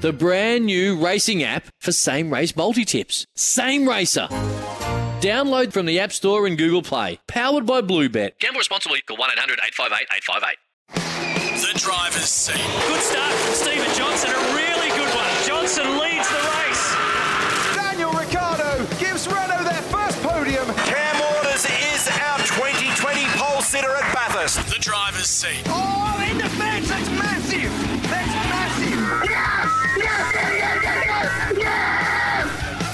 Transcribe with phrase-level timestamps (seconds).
[0.00, 3.26] the brand new racing app for same race multi tips.
[3.34, 4.28] Same Racer.
[5.20, 7.18] Download from the App Store and Google Play.
[7.26, 8.38] Powered by Bluebet.
[8.38, 9.00] Gamble responsibly.
[9.02, 10.56] Call 1 800 858 858.
[11.56, 12.60] The driver's seat.
[12.86, 15.30] Good start from Stephen Johnson, a really good one.
[15.48, 16.84] Johnson leads the race.
[17.74, 20.68] Daniel Ricciardo gives Renault their first podium.
[20.84, 24.60] Cam Waters is our 2020 pole sitter at Bathurst.
[24.68, 25.62] The driver's seat.
[25.66, 26.15] Oh,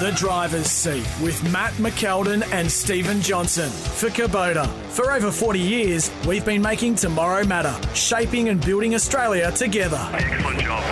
[0.03, 4.67] The driver's seat with Matt McKeldin and Stephen Johnson for Kubota.
[4.89, 10.05] For over 40 years, we've been making tomorrow matter, shaping and building Australia together.
[10.13, 10.83] Excellent job.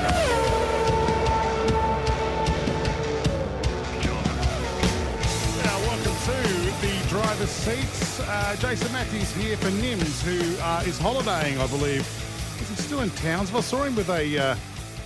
[5.64, 6.36] Now, welcome to
[6.80, 8.20] the driver's seats.
[8.20, 12.02] Uh, Jason Matthews here for Nims, who uh, is holidaying, I believe.
[12.60, 13.58] Is he still in Townsville?
[13.58, 14.38] I saw him with a.
[14.38, 14.56] Uh,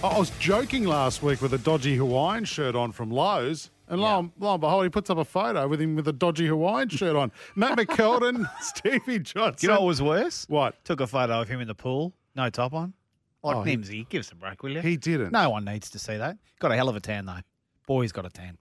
[0.07, 3.71] I was joking last week with a dodgy Hawaiian shirt on from Lowe's.
[3.89, 6.13] And lo, and, lo and behold, he puts up a photo with him with a
[6.13, 7.31] dodgy Hawaiian shirt on.
[7.55, 9.57] Matt McKeldin, Stevie Johnson.
[9.61, 10.47] You know what was worse?
[10.49, 10.83] What?
[10.85, 12.95] Took a photo of him in the pool, no top on.
[13.43, 14.81] Like Oh, he- Nimsy, give us a break, will you?
[14.81, 15.33] He didn't.
[15.33, 16.39] No one needs to see that.
[16.61, 17.41] Got a hell of a tan though.
[17.87, 18.57] Boy, he's got a tan.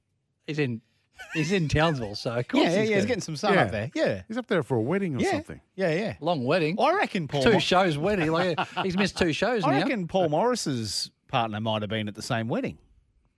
[0.45, 0.81] He's in
[1.33, 2.95] he's in Townsville, so of course Yeah, yeah, he's yeah.
[2.97, 3.61] He's getting some sun Yeah.
[3.61, 3.91] up there.
[3.95, 5.61] Yeah, He's up there for a wedding or yeah, something.
[5.77, 6.15] yeah, yeah.
[6.19, 6.75] long wedding.
[6.81, 7.43] I reckon Paul.
[7.43, 8.29] two Mo- shows wedding.
[8.29, 9.77] Like he's missed two shows I now.
[9.83, 12.77] reckon Paul Morris's partner might have been at the same wedding.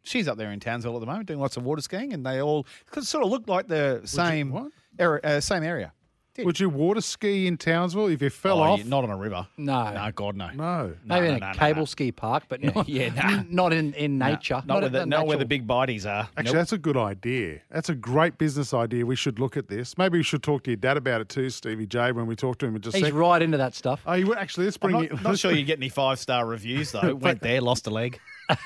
[0.05, 2.41] She's up there in Townsville at the moment doing lots of water skiing, and they
[2.41, 4.71] all cause it sort of look like the same what?
[4.99, 5.91] area, uh, same area.
[6.35, 6.45] Did.
[6.47, 8.79] Would you water ski in Townsville if you fell Oh, off?
[8.79, 9.47] yeah, not on a river.
[9.55, 9.93] No.
[9.93, 10.47] no, God, no.
[10.49, 10.87] no.
[10.87, 11.85] No, Maybe no, in a no, no, cable no.
[11.85, 13.43] ski park, but not, yeah, nah.
[13.49, 14.61] not in, in nature.
[14.65, 16.27] Not, where the, a not where the big bodies are.
[16.35, 16.53] Actually, Nope.
[16.55, 17.61] that's a good idea.
[17.71, 19.05] That's a great business idea.
[19.05, 19.97] We should look at this.
[19.97, 22.57] Maybe we should talk to your dad about it too, Stevie J, when we talk
[22.57, 23.15] to him in just a He's sec.
[23.15, 24.01] right into that stuff.
[24.05, 25.15] Oh, you actually let's bring I'm not, you.
[25.15, 27.15] not let's sure bring- you get any five star reviews though.
[27.21, 28.19] Went there, lost a leg.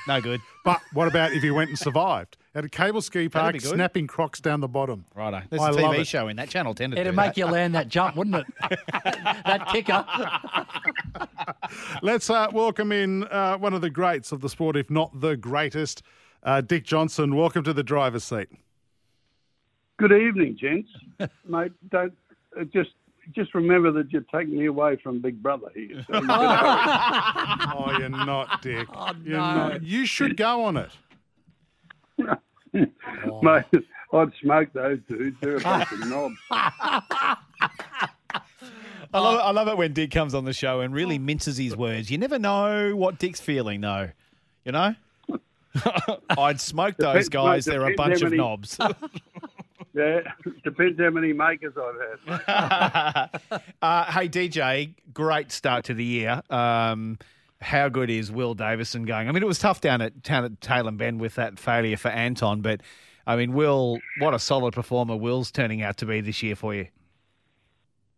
[0.08, 0.42] No good.
[0.66, 3.64] But what about if he went and survived at a cable ski park, good.
[3.64, 5.06] snapping crocs down the bottom?
[5.16, 5.42] Righto.
[5.50, 6.08] There's I a love TV it.
[6.08, 6.76] show in that channel.
[6.76, 8.46] Tended It'd to make you land that jump, wouldn't it?
[8.92, 10.06] that kicker.
[12.04, 15.38] Let's uh, welcome in uh, one of the greats of the sport, if not the
[15.38, 16.04] greatest,
[16.44, 17.36] uh, Dick Johnson.
[17.36, 18.50] Welcome to the driver's seat.
[19.98, 20.92] Good evening, gents.
[21.48, 22.14] Mate, don't
[22.60, 22.92] uh, just
[23.34, 26.06] just remember that you're taking me away from Big Brother here.
[26.10, 28.88] So you Oh, you're not, Dick.
[28.94, 29.84] Oh, you're not.
[29.84, 30.90] You should go on it.
[32.18, 32.38] hurry.
[32.74, 33.66] Mate,
[34.14, 34.20] oh.
[34.20, 35.38] I'd smoke those dudes.
[35.42, 36.38] They're a bunch of knobs.
[36.52, 37.38] I
[39.14, 41.76] love, it, I love it when Dick comes on the show and really minces his
[41.76, 42.12] words.
[42.12, 44.10] You never know what Dick's feeling, though.
[44.66, 44.96] You know?
[46.38, 47.66] I'd smoke those guys.
[47.66, 48.78] They're a bunch of knobs.
[49.94, 50.20] Yeah,
[50.64, 53.42] depends how many makers I've had.
[53.82, 56.42] uh, hey, DJ, great start to the year.
[56.50, 57.18] Um,
[57.62, 59.28] how good is Will Davison going?
[59.28, 62.10] I mean, it was tough down at, down at Tailem Bend with that failure for
[62.10, 62.82] Anton, but
[63.28, 66.74] I mean, Will, what a solid performer Will's turning out to be this year for
[66.74, 66.88] you.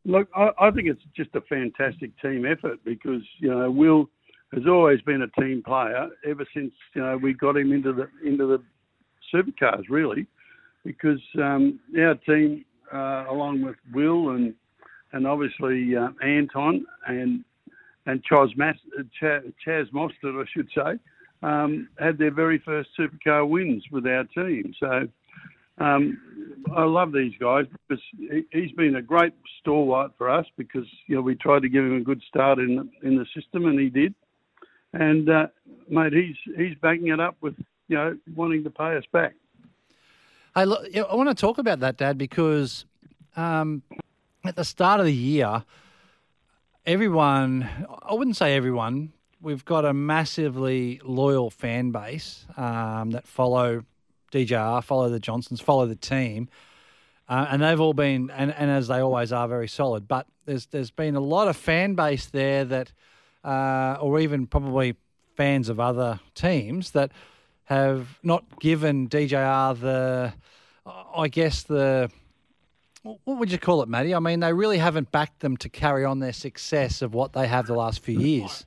[0.05, 4.09] Look, I, I think it's just a fantastic team effort because you know Will
[4.53, 8.09] has always been a team player ever since you know we got him into the
[8.25, 8.63] into the
[9.33, 10.27] supercars really,
[10.83, 14.53] because um, our team uh, along with Will and
[15.13, 17.43] and obviously uh, Anton and
[18.05, 18.75] and Chaz, Mas-
[19.19, 20.99] Ch- Chaz Mostert, I should say,
[21.43, 24.73] um, had their very first supercar wins with our team.
[24.79, 25.07] So
[25.77, 26.17] um,
[26.75, 31.15] I love these guys because he- he's been a great stalwart for us because you
[31.15, 33.89] know we tried to give him a good start in in the system and he
[33.89, 34.13] did,
[34.93, 35.47] and uh,
[35.89, 37.55] mate he's he's backing it up with
[37.87, 39.33] you know wanting to pay us back.
[40.53, 42.83] Hey, look, I want to talk about that, Dad, because
[43.37, 43.83] um,
[44.43, 45.63] at the start of the year,
[46.85, 47.69] everyone,
[48.03, 53.85] I wouldn't say everyone, we've got a massively loyal fan base um, that follow
[54.33, 56.49] DJR, follow the Johnsons, follow the team.
[57.29, 60.05] Uh, and they've all been, and, and as they always are, very solid.
[60.05, 62.91] But there's there's been a lot of fan base there that,
[63.45, 64.97] uh, or even probably
[65.37, 67.13] fans of other teams that
[67.71, 70.33] have not given DJR the,
[71.15, 72.11] I guess the,
[73.03, 74.13] what would you call it, Matty?
[74.13, 77.47] I mean, they really haven't backed them to carry on their success of what they
[77.47, 78.65] have the last few years.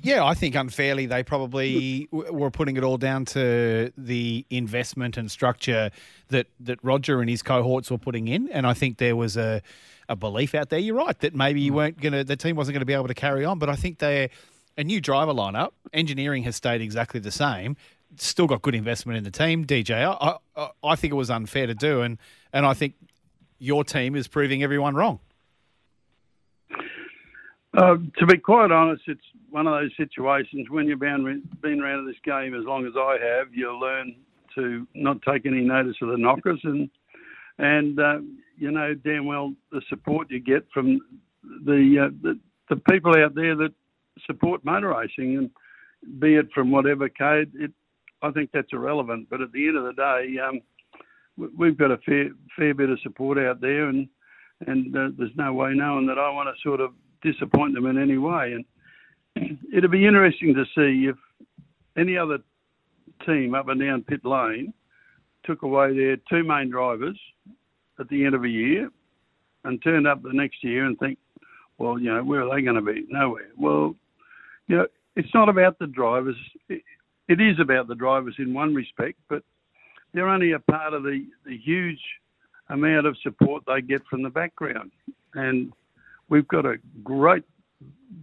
[0.00, 5.28] Yeah, I think unfairly they probably were putting it all down to the investment and
[5.28, 5.90] structure
[6.28, 9.60] that, that Roger and his cohorts were putting in, and I think there was a
[10.08, 10.78] a belief out there.
[10.78, 11.76] You're right that maybe you mm.
[11.76, 13.74] weren't going to the team wasn't going to be able to carry on, but I
[13.74, 14.30] think they
[14.78, 15.70] a new driver lineup.
[15.92, 17.76] Engineering has stayed exactly the same.
[18.16, 19.64] Still got good investment in the team.
[19.64, 22.18] DJ, I, I, I think it was unfair to do, and
[22.52, 22.94] and I think
[23.58, 25.20] your team is proving everyone wrong.
[27.76, 29.20] Uh, to be quite honest, it's
[29.50, 33.18] one of those situations when you've been, been around this game as long as I
[33.22, 34.14] have, you learn
[34.54, 36.88] to not take any notice of the knockers, and
[37.58, 38.18] and uh,
[38.56, 41.00] you know damn well the support you get from
[41.64, 42.38] the, uh, the
[42.70, 43.74] the people out there that
[44.26, 45.50] support motor racing, and
[46.18, 47.72] be it from whatever code, it
[48.22, 49.28] I think that's irrelevant.
[49.30, 50.60] But at the end of the day, um,
[51.56, 54.08] we've got a fair fair bit of support out there, and
[54.66, 56.92] and uh, there's no way knowing that I want to sort of
[57.22, 58.54] disappoint them in any way.
[59.36, 61.16] And it'd be interesting to see if
[61.96, 62.38] any other
[63.24, 64.72] team up and down pit lane
[65.44, 67.18] took away their two main drivers
[67.98, 68.90] at the end of a year
[69.64, 71.18] and turned up the next year and think,
[71.78, 73.04] well, you know, where are they going to be?
[73.08, 73.50] Nowhere.
[73.56, 73.94] Well,
[74.66, 76.36] you know, it's not about the drivers.
[77.28, 79.42] It, is about the drivers in one respect, but
[80.12, 82.00] they're only a part of the, the huge
[82.68, 84.90] amount of support they get from the background.
[85.34, 85.72] And
[86.28, 87.44] we've got a great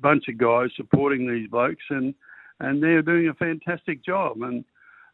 [0.01, 2.13] bunch of guys supporting these blokes, and
[2.59, 4.41] and they're doing a fantastic job.
[4.41, 4.63] And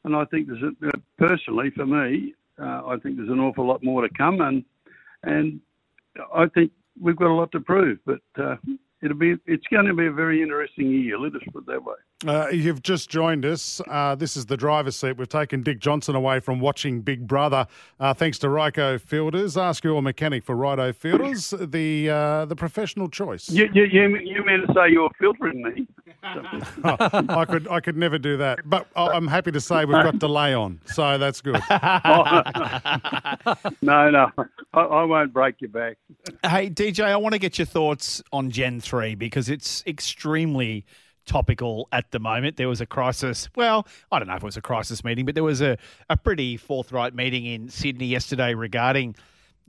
[0.04, 3.84] and I think there's a, personally for me, uh, I think there's an awful lot
[3.84, 4.64] more to come, and
[5.24, 5.60] and
[6.34, 8.00] I think we've got a lot to prove.
[8.06, 8.56] But uh,
[9.02, 11.18] it'll be it's going to be a very interesting year.
[11.20, 11.96] Let us put it that way.
[12.28, 13.80] Uh, you've just joined us.
[13.88, 15.18] Uh, this is the driver's seat.
[15.18, 17.66] We've taken Dick Johnson away from watching Big Brother,
[17.98, 19.56] uh, thanks to Ryco Filters.
[19.56, 23.50] Ask your mechanic for Ryco Filters, the uh, the professional choice.
[23.50, 25.88] You, you, you, you meant to say you're filtering me?
[26.84, 30.54] I could I could never do that, but I'm happy to say we've got delay
[30.54, 31.62] on, so that's good.
[33.82, 34.30] no, no,
[34.74, 35.98] I, I won't break your back.
[36.44, 40.86] Hey, DJ, I want to get your thoughts on Gen 3 because it's extremely
[41.26, 42.58] topical at the moment.
[42.58, 43.50] There was a crisis.
[43.56, 45.78] Well, I don't know if it was a crisis meeting, but there was a,
[46.10, 49.16] a pretty forthright meeting in Sydney yesterday regarding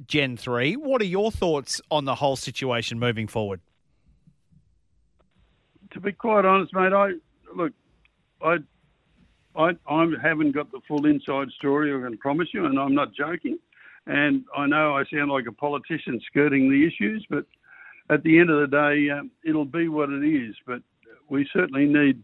[0.06, 0.75] Gen 3.
[0.75, 3.61] What are your thoughts on the whole situation moving forward?
[5.93, 7.12] To be quite honest, mate, I
[7.55, 7.73] look,
[8.43, 8.58] I,
[9.56, 11.94] I, I haven't got the full inside story.
[11.94, 13.58] I can promise you, and I'm not joking.
[14.06, 17.44] And I know I sound like a politician skirting the issues, but
[18.08, 20.55] at the end of the day, um, it'll be what it is.
[20.67, 20.82] But
[21.31, 22.23] we certainly need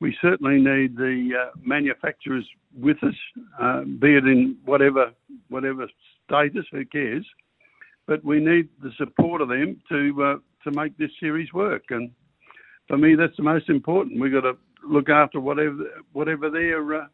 [0.00, 2.46] we certainly need the uh, manufacturers
[2.78, 3.14] with us,
[3.60, 5.12] uh, be it in whatever
[5.48, 5.86] whatever
[6.26, 6.66] status.
[6.72, 7.24] Who cares?
[8.06, 11.84] But we need the support of them to uh, to make this series work.
[11.90, 12.10] And
[12.88, 14.20] for me, that's the most important.
[14.20, 14.56] We've got to
[14.86, 15.76] look after whatever
[16.12, 17.06] whatever their uh,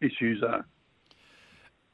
[0.00, 0.64] issues are.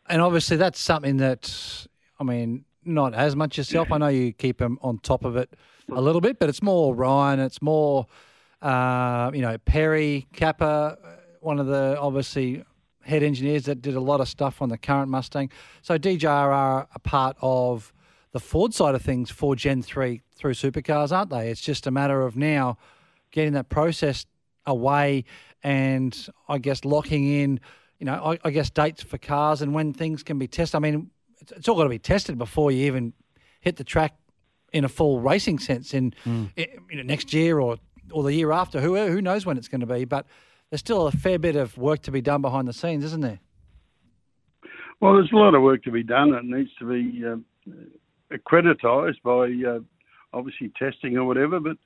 [0.08, 1.86] And obviously, that's something that
[2.20, 3.90] I mean, not as much yourself.
[3.90, 5.50] I know you keep them on top of it
[5.90, 7.40] a little bit, but it's more Ryan.
[7.40, 8.06] It's more
[8.66, 10.98] uh, you know, Perry, Kappa,
[11.40, 12.64] one of the obviously
[13.02, 15.50] head engineers that did a lot of stuff on the current Mustang.
[15.82, 17.92] So DJR are a part of
[18.32, 21.48] the Ford side of things for Gen 3 through supercars, aren't they?
[21.50, 22.76] It's just a matter of now
[23.30, 24.26] getting that process
[24.66, 25.24] away
[25.62, 27.60] and I guess locking in,
[28.00, 30.74] you know, I, I guess dates for cars and when things can be tested.
[30.74, 33.12] I mean, it's, it's all got to be tested before you even
[33.60, 34.16] hit the track
[34.72, 36.50] in a full racing sense in, Mm.
[36.56, 37.76] in you know, next year or
[38.10, 38.80] or the year after.
[38.80, 40.04] Who who knows when it's going to be?
[40.04, 40.26] But
[40.70, 43.40] there's still a fair bit of work to be done behind the scenes, isn't there?
[45.00, 46.32] Well, there's a lot of work to be done.
[46.34, 49.80] It needs to be uh, accreditised by uh,
[50.32, 51.60] obviously testing or whatever.
[51.60, 51.76] But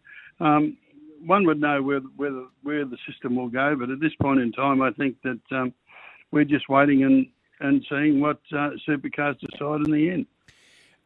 [0.45, 0.77] um,
[1.25, 3.77] one would know where where where the system will go.
[3.79, 5.73] But at this point in time, I think that um,
[6.31, 7.27] we're just waiting and
[7.61, 10.27] and seeing what uh, supercars decide in the end.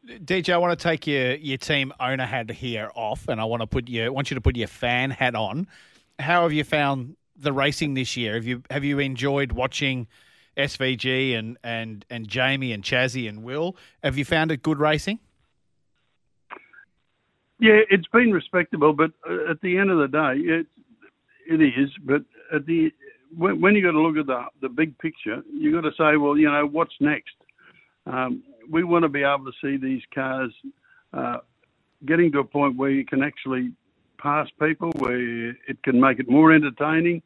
[0.06, 3.62] DJ, I want to take your, your team owner hat here off, and I want
[3.62, 5.66] to put you want you to put your fan hat on.
[6.18, 8.34] How have you found the racing this year?
[8.34, 10.06] Have you have you enjoyed watching
[10.56, 13.76] SVG and and and Jamie and Chazzy and Will?
[14.02, 15.20] Have you found it good racing?
[17.58, 20.66] Yeah, it's been respectable, but uh, at the end of the day, it
[21.46, 21.90] it is.
[22.04, 22.22] But
[22.54, 22.92] at the
[23.34, 26.18] when, when you got to look at the the big picture, you got to say,
[26.18, 27.34] well, you know, what's next?
[28.06, 30.52] Um, we want to be able to see these cars
[31.12, 31.38] uh,
[32.06, 33.72] getting to a point where you can actually
[34.18, 37.22] pass people, where it can make it more entertaining,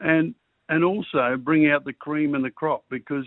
[0.00, 0.34] and
[0.68, 3.24] and also bring out the cream in the crop because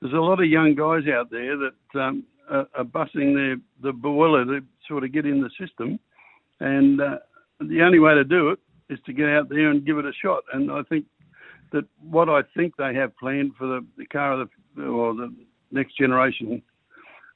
[0.00, 3.92] there's a lot of young guys out there that um, are, are busting their the
[3.92, 5.98] boiler to sort of get in the system,
[6.60, 7.18] and uh,
[7.60, 8.58] the only way to do it
[8.88, 10.42] is to get out there and give it a shot.
[10.52, 11.06] And I think
[11.72, 15.34] that what I think they have planned for the, the car of the or the
[15.70, 16.62] next generation,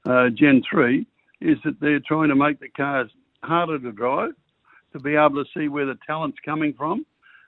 [0.07, 1.07] uh, Gen three,
[1.41, 3.11] is that they're trying to make the cars
[3.43, 4.33] harder to drive,
[4.93, 7.05] to be able to see where the talent's coming from,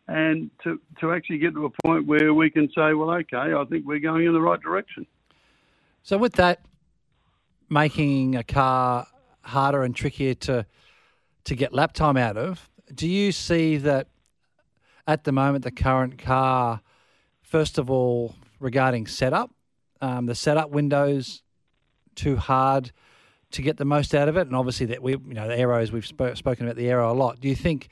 [0.06, 3.64] and to to actually get to a point where we can say, well, okay, I
[3.68, 5.06] think we're going in the right direction.
[6.02, 6.60] So with that,
[7.68, 9.06] making a car
[9.42, 10.66] harder and trickier to
[11.44, 14.08] to get lap time out of, do you see that
[15.06, 16.82] at the moment the current car,
[17.40, 19.50] first of all, regarding setup,
[20.02, 21.42] um, the setup windows
[22.18, 22.92] too hard
[23.52, 25.90] to get the most out of it, and obviously that we, you know, the arrows
[25.90, 27.40] we've sp- spoken about the aero a lot.
[27.40, 27.88] Do you think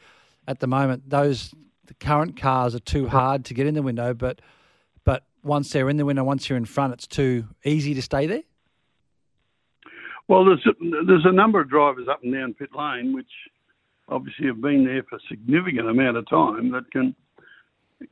[0.47, 1.55] at the moment those
[1.87, 4.43] the current cars are too hard to get in the window, but
[5.05, 8.27] but once they're in the window, once you're in front, it's too easy to stay
[8.27, 8.43] there?
[10.29, 13.31] Well, there's a, there's a number of drivers up and down pit lane which
[14.09, 17.15] obviously have been there for a significant amount of time that can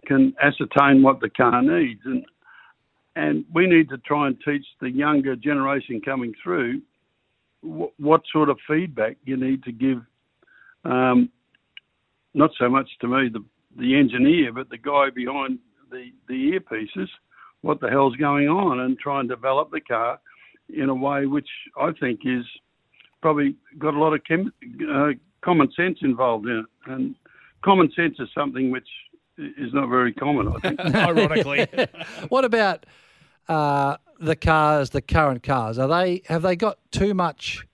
[0.06, 2.24] can ascertain what the car needs, and
[3.16, 6.82] and we need to try and teach the younger generation coming through
[7.60, 9.98] what, what sort of feedback you need to give.
[10.84, 11.30] Um,
[12.34, 13.44] not so much to me, the
[13.76, 15.58] the engineer, but the guy behind
[15.90, 17.08] the the earpieces,
[17.62, 20.20] what the hell's going on, and try and develop the car
[20.74, 21.48] in a way which
[21.80, 22.44] I think is
[23.22, 24.52] probably got a lot of chem-
[24.92, 25.10] uh,
[25.42, 26.92] common sense involved in it.
[26.92, 27.14] And
[27.64, 28.88] common sense is something which
[29.38, 30.80] is not very common, I think.
[30.94, 31.66] Ironically.
[32.28, 32.86] what about
[33.48, 35.78] uh, the cars, the current cars?
[35.78, 37.66] Are they have they got too much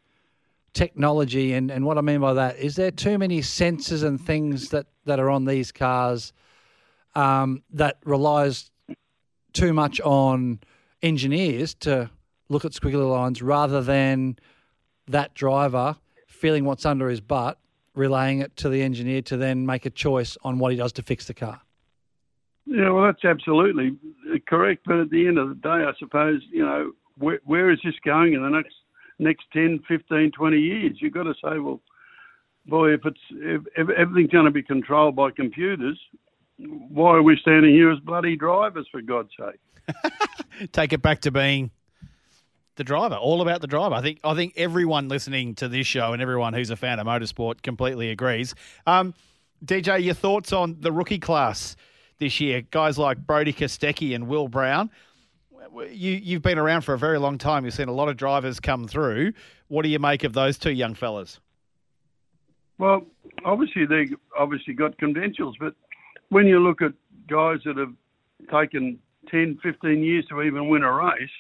[0.73, 1.53] technology?
[1.53, 4.87] And, and what I mean by that is there too many sensors and things that,
[5.05, 6.33] that are on these cars
[7.15, 8.71] um, that relies
[9.53, 10.61] too much on
[11.03, 12.11] engineers to
[12.49, 14.37] look at squiggly lines rather than
[15.09, 17.59] that driver feeling what's under his butt,
[17.95, 21.03] relaying it to the engineer to then make a choice on what he does to
[21.03, 21.61] fix the car.
[22.67, 23.97] Yeah, well, that's absolutely
[24.47, 24.83] correct.
[24.87, 27.95] But at the end of the day, I suppose, you know, where, where is this
[28.05, 28.75] going in the next
[29.19, 30.97] next 10, 15, 20 years?
[31.01, 31.81] You've got to say, well,
[32.67, 36.01] boy, if it's if, if everything's going to be controlled by computers,
[36.59, 40.73] why are we standing here as bloody drivers, for God's sake?
[40.73, 41.71] Take it back to being
[42.77, 43.95] the driver, all about the driver.
[43.95, 47.07] I think I think everyone listening to this show and everyone who's a fan of
[47.07, 48.55] motorsport completely agrees.
[48.87, 49.15] Um,
[49.65, 51.77] DJ, your thoughts on the rookie class
[52.19, 52.63] this year?
[52.71, 54.91] Guys like Brody Kostecki and Will Brown.
[55.75, 57.65] You you've been around for a very long time.
[57.65, 59.33] You've seen a lot of drivers come through.
[59.69, 61.39] What do you make of those two young fellas?
[62.79, 63.07] Well,
[63.45, 64.09] obviously they
[64.39, 65.75] obviously got credentials, but
[66.31, 66.93] when you look at
[67.29, 67.93] guys that have
[68.51, 68.99] taken
[69.31, 71.31] 10, 15 years to even win a race,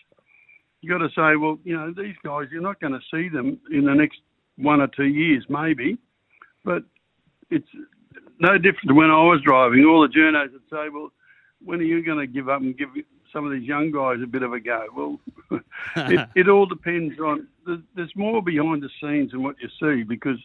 [0.80, 3.58] you got to say, well, you know, these guys, you're not going to see them
[3.70, 4.18] in the next
[4.56, 5.98] one or two years, maybe,
[6.64, 6.82] but
[7.50, 7.68] it's
[8.38, 9.84] no different to when I was driving.
[9.84, 11.10] All the journos would say, well,
[11.64, 12.88] when are you going to give up and give
[13.32, 14.86] some of these young guys a bit of a go?
[14.96, 15.60] Well,
[15.96, 17.46] it, it all depends on.
[17.94, 20.38] There's more behind the scenes than what you see because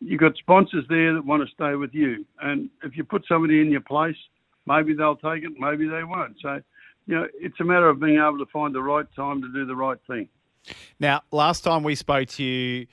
[0.00, 3.60] you've got sponsors there that want to stay with you, and if you put somebody
[3.60, 4.16] in your place,
[4.66, 6.36] maybe they'll take it, maybe they won't.
[6.40, 6.60] So
[7.06, 9.64] you know, it's a matter of being able to find the right time to do
[9.66, 10.28] the right thing.
[10.98, 12.86] Now, last time we spoke to you,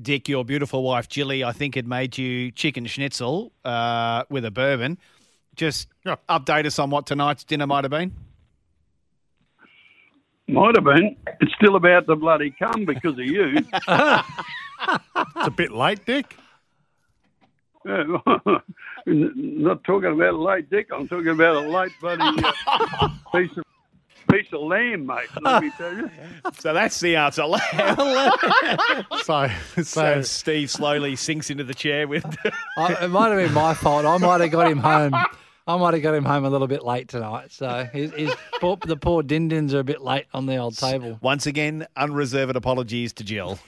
[0.00, 4.50] Dick, your beautiful wife Jilly, I think had made you chicken schnitzel uh, with a
[4.50, 4.98] bourbon.
[5.56, 8.12] Just update us on what tonight's dinner might have been.
[10.46, 11.16] Might have been.
[11.40, 13.56] It's still about the bloody cum because of you.
[13.56, 16.36] it's a bit late, Dick.
[19.06, 20.88] Yeah, not talking about a light dick.
[20.92, 22.22] I'm talking about a light bloody
[22.66, 23.64] uh, piece of
[24.30, 25.26] piece of lamb, mate.
[25.40, 26.10] Let me tell you.
[26.58, 27.42] So that's the answer.
[29.24, 32.24] so, so, so Steve slowly sinks into the chair with.
[32.76, 34.04] I, it might have been my fault.
[34.04, 35.14] I might have got him home.
[35.74, 37.52] I might have got him home a little bit late tonight.
[37.52, 41.18] So his, his poor, the poor dindins are a bit late on the old table.
[41.22, 43.58] Once again, unreserved apologies to Jill.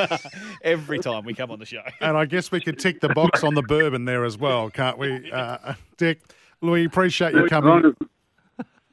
[0.62, 1.82] Every time we come on the show.
[2.00, 4.96] And I guess we could tick the box on the bourbon there as well, can't
[4.96, 6.20] we, uh, Dick?
[6.62, 7.94] Louis, appreciate you coming.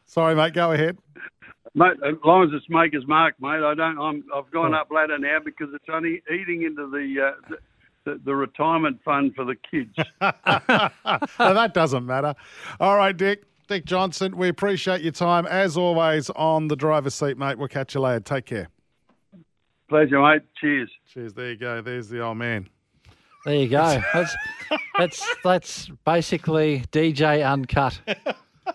[0.06, 0.54] Sorry, mate.
[0.54, 0.98] Go ahead.
[1.76, 4.00] Mate, as long as it's Maker's Mark, mate, I don't.
[4.00, 7.56] I'm, I've gone up ladder now because it's only eating into the, uh,
[8.10, 9.96] the the, the retirement fund for the kids.
[10.22, 12.36] no, that doesn't matter.
[12.80, 13.44] All right, Dick.
[13.68, 17.60] Dick Johnson, we appreciate your time as always on the driver's seat, mate.
[17.60, 18.20] We'll catch you later.
[18.20, 18.68] Take care.
[19.88, 20.42] Pleasure, mate.
[20.60, 20.90] Cheers.
[21.14, 21.36] Cheers.
[21.36, 21.80] There you go.
[21.80, 22.68] There's the old man.
[23.46, 24.02] There you go.
[24.12, 24.36] That's
[24.98, 28.02] that's that's basically DJ uncut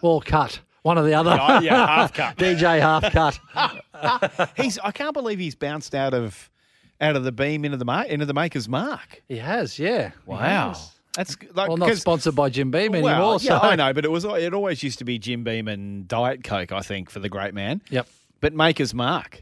[0.00, 0.60] or cut.
[0.82, 1.36] One or the other.
[1.40, 2.36] Oh, yeah, half cut.
[2.38, 4.50] DJ half cut.
[4.56, 4.78] he's.
[4.78, 6.50] I can't believe he's bounced out of
[7.00, 9.22] out of the beam into the mar- into the maker's mark.
[9.28, 10.12] He has, yeah.
[10.26, 10.68] Wow.
[10.68, 10.90] has.
[11.16, 13.18] That's like, well, not sponsored by Jim Beam anymore.
[13.18, 13.54] Well, so.
[13.54, 16.42] yeah, I know, but it was it always used to be Jim Beam and Diet
[16.42, 17.82] Coke, I think, for the great man.
[17.90, 18.08] Yep.
[18.40, 19.40] But Maker's Mark.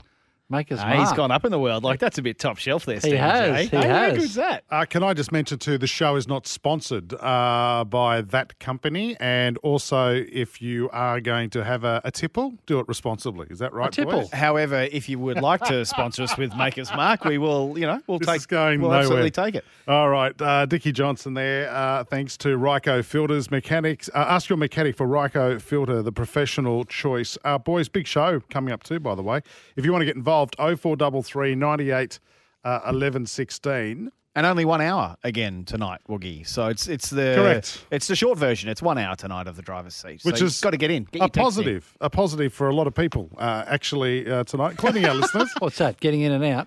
[0.53, 1.09] Maker's Hey, He's Mark.
[1.09, 1.83] He's gone up in the world.
[1.83, 2.95] Like that's a bit top shelf there.
[2.97, 3.63] He Stevie has, J.
[3.63, 4.19] he Hey, How has.
[4.19, 4.65] good's that?
[4.71, 9.17] Uh, can I just mention too, the show is not sponsored uh, by that company,
[9.19, 13.47] and also if you are going to have a, a tipple, do it responsibly.
[13.51, 13.95] Is that right?
[13.97, 14.31] boys?
[14.31, 17.79] However, if you would like to sponsor us with Maker's Mark, we will.
[17.79, 18.37] You know, we'll This take.
[18.37, 19.03] is going we'll nowhere.
[19.05, 19.65] absolutely take it.
[19.89, 21.71] All right, uh, Dickie Johnson there.
[21.71, 24.11] Uh, thanks to Ryco Filters Mechanics.
[24.15, 27.39] Uh, ask your mechanic for Ryco Filter, the professional choice.
[27.45, 29.41] Uh, boys, big show coming up too, by the way.
[29.77, 32.19] If you want to get involved, 0433 98
[32.65, 34.13] uh, 11 16.
[34.35, 36.47] And only one hour again tonight, Woogie.
[36.47, 37.85] So it's it's the Correct.
[37.91, 38.71] It's the short version.
[38.71, 41.05] It's one hour tonight of the driver's seat, Which so is got to get in.
[41.05, 41.43] Get a text in.
[41.43, 45.53] positive, a positive for a lot of people uh, actually uh, tonight, including our listeners.
[45.59, 46.01] What's that?
[46.01, 46.67] Getting in and out?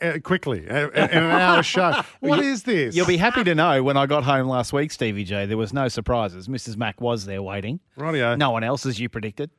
[0.00, 2.00] Uh, quickly, uh, in an hour show.
[2.20, 2.96] What is this?
[2.96, 5.74] You'll be happy to know when I got home last week, Stevie J, there was
[5.74, 6.48] no surprises.
[6.48, 6.78] Mrs.
[6.78, 7.78] Mac was there waiting.
[7.98, 8.38] Rightio.
[8.38, 9.50] No one else, as you predicted.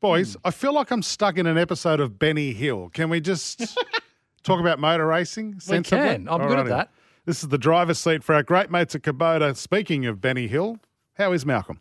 [0.00, 2.90] Boys, I feel like I'm stuck in an episode of Benny Hill.
[2.92, 3.78] Can we just
[4.42, 5.58] talk about motor racing?
[5.58, 5.98] sensibly?
[5.98, 6.28] can.
[6.28, 6.90] I'm good at that.
[7.24, 9.56] This is the driver's seat for our great mates at Kubota.
[9.56, 10.78] Speaking of Benny Hill,
[11.14, 11.80] how is Malcolm?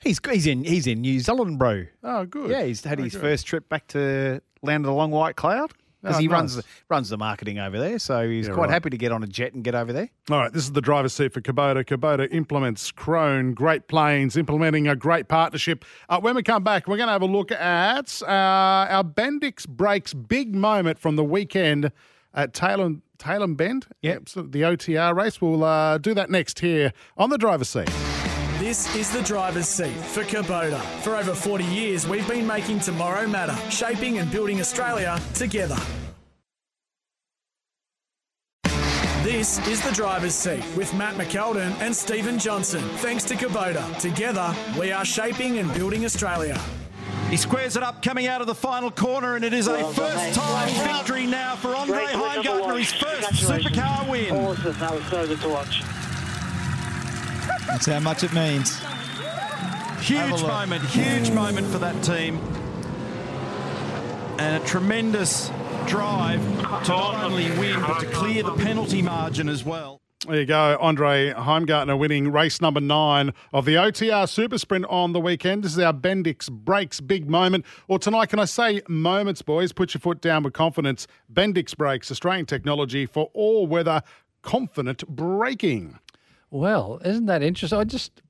[0.00, 1.84] He's he's in he's in New Zealand, bro.
[2.02, 2.50] Oh, good.
[2.50, 3.20] Yeah, he's had Oh, his good.
[3.20, 5.72] first trip back to land of the long white cloud
[6.04, 6.32] because Oh, he nice.
[6.34, 7.98] runs the, runs the marketing over there.
[7.98, 8.72] So he's Yeah, quite right.
[8.72, 10.10] happy to get on a jet and get over there.
[10.30, 11.84] All right, this is the driver's seat for Kubota.
[11.84, 15.84] Kubota implements Crone, Great Plains, implementing a great partnership.
[16.08, 19.66] Uh, when we come back, we're going to have a look at uh, our Bendix
[19.66, 21.90] Brakes big moment from the weekend
[22.34, 23.86] at Tailem, Tailem Bend.
[24.02, 24.28] Yep.
[24.28, 25.40] So the OTR race.
[25.40, 27.90] We'll uh, do that next here on the driver's seat.
[28.64, 30.80] This is the driver's seat for Kubota.
[31.02, 35.76] For over 40 years, we've been making tomorrow matter, shaping and building Australia together.
[39.22, 42.80] This is the driver's seat with Matt McKeldin and Stephen Johnson.
[43.00, 43.84] Thanks to Kubota.
[43.98, 46.58] Together, we are shaping and building Australia.
[47.28, 50.34] He squares it up coming out of the final corner, and it is a first
[50.34, 52.78] time victory now for Andre Great win, number Heimgartner, one.
[52.78, 53.76] his first Congratulations.
[53.76, 54.34] supercar win.
[54.34, 54.78] Awesome.
[54.78, 55.82] That was so good to watch.
[57.66, 58.78] That's how much it means.
[60.00, 62.38] Huge moment, huge moment for that team.
[64.38, 65.50] And a tremendous
[65.86, 66.40] drive
[66.84, 70.00] to not only win, but to clear the penalty margin as well.
[70.26, 70.78] There you go.
[70.80, 75.64] Andre Heimgartner winning race number nine of the OTR Super Sprint on the weekend.
[75.64, 77.66] This is our Bendix Brakes big moment.
[77.88, 79.72] Or tonight, can I say moments, boys?
[79.72, 81.06] Put your foot down with confidence.
[81.30, 84.02] Bendix Brakes, Australian technology for all weather
[84.40, 85.98] confident braking.
[86.54, 87.80] Well, isn't that interesting?
[87.80, 88.22] I just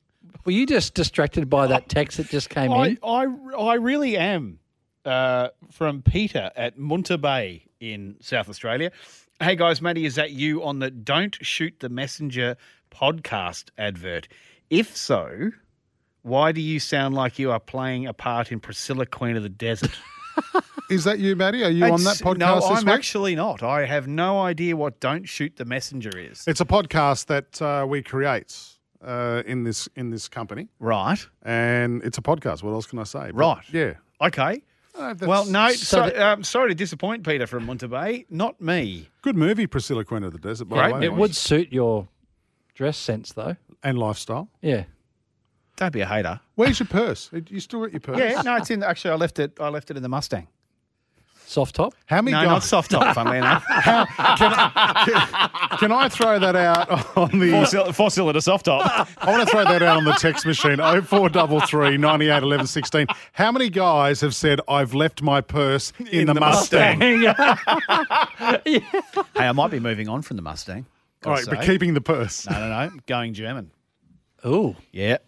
[0.46, 2.98] were you just distracted by that text that just came I, in?
[3.04, 4.60] I, I really am
[5.04, 8.92] uh, from Peter at Munter Bay in South Australia.
[9.40, 12.56] Hey guys, Matty, is that you on the Don't Shoot the Messenger
[12.90, 14.26] podcast advert?
[14.70, 15.50] If so,
[16.22, 19.50] why do you sound like you are playing a part in Priscilla, Queen of the
[19.50, 19.98] Desert?
[20.90, 21.64] Is that you, Matty?
[21.64, 22.94] Are you on that It's- podcast No, this I'm week?
[22.94, 23.62] actually not.
[23.62, 26.44] I have no idea what Don't Shoot the Messenger is.
[26.46, 28.56] It's a podcast that uh, we create
[29.02, 31.26] uh, in this in this company, Right.
[31.42, 32.62] and it's a podcast.
[32.62, 33.30] What else can I say?
[33.32, 33.64] But, Right.
[33.72, 33.94] Yeah.
[34.20, 34.62] Okay.
[34.96, 38.26] Uh, Well, no, So so, um, sorry to disappoint Peter from Munter Bay.
[38.30, 39.08] Not me.
[39.22, 40.66] Good movie, Priscilla Queen of the Desert.
[40.66, 42.06] By Great the way, it would suit your
[42.74, 43.56] dress sense, though.
[43.82, 44.48] and lifestyle.
[44.62, 44.84] Yeah.
[45.76, 46.40] Don't be a hater.
[46.54, 47.30] Where's your purse?
[47.48, 48.18] You still got your purse?
[48.18, 48.82] Yeah, no, it's in.
[48.82, 49.58] Actually, I left it.
[49.60, 50.46] I left it in the Mustang.
[51.46, 51.94] Soft top.
[52.06, 52.48] How many No, guys?
[52.48, 53.14] not soft top.
[53.14, 53.64] Funnily enough,
[55.78, 57.50] Can I throw that out on the?
[57.50, 59.08] four, cylinder, four cylinder soft top.
[59.18, 63.06] I want to throw that out on the text machine 0433 98 11 16.
[63.32, 67.00] How many guys have said, I've left my purse in, the, Mustang?
[67.00, 67.12] hey,
[69.36, 70.86] I might be moving on from the Mustang.
[71.24, 72.48] All right, but keeping the purse.
[72.48, 72.90] No, no, no.
[73.06, 73.70] Going German.
[74.46, 74.76] Ooh.
[74.92, 75.18] Yeah.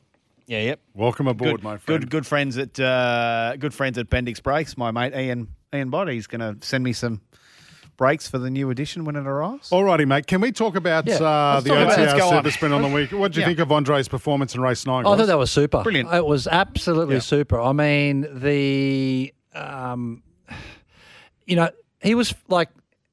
[0.47, 0.81] Yeah, yep.
[0.95, 2.01] Welcome aboard, Good, my friend.
[2.03, 4.77] good, good friends at uh, good friends at Bendix Brakes.
[4.79, 7.21] My mate Ian Ian Body He's going to send me some
[7.97, 9.73] brakes for the new edition when it arrives.
[9.73, 10.27] All righty, mate.
[10.27, 12.33] Can we talk about Yeah, uh, the talk about- let's OTR go on.
[12.45, 13.11] Super Sprint on the week?
[13.11, 13.47] What did you Yeah.
[13.49, 15.05] think of Andre's performance in race nine?
[15.05, 15.83] Oh, I thought that was super.
[15.83, 16.13] Brilliant.
[16.13, 17.21] It was absolutely Yeah.
[17.23, 17.61] super.
[17.61, 20.23] I mean, the um,
[21.47, 21.71] you know,
[22.03, 22.69] he was like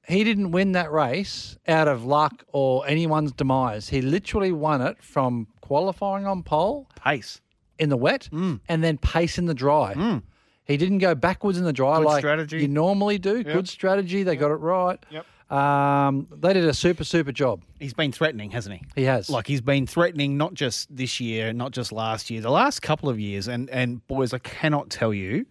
[0.08, 3.90] he didn't win that race out of luck or anyone's demise.
[3.90, 7.40] He literally won it from qualifying on pole Pace.
[7.80, 8.60] in the wet Mm.
[8.68, 10.22] and then pace in the dry.
[10.66, 12.62] He didn't go backwards in the dry Good like strategy.
[12.62, 13.44] you normally do.
[13.44, 14.24] Good strategy.
[14.24, 15.00] They got it right.
[15.10, 15.26] Yep.
[15.52, 17.62] Um, they did a super super job.
[17.80, 18.82] He's been threatening, hasn't he?
[18.96, 19.30] He has.
[19.30, 23.08] Like he's been threatening not just this year, not just last year, the last couple
[23.10, 23.48] of years.
[23.48, 25.46] And and boys, I cannot tell you,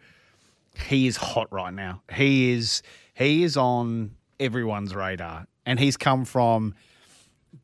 [0.88, 2.02] he is hot right now.
[2.12, 2.82] He is
[3.14, 6.74] he is on everyone's radar, and he's come from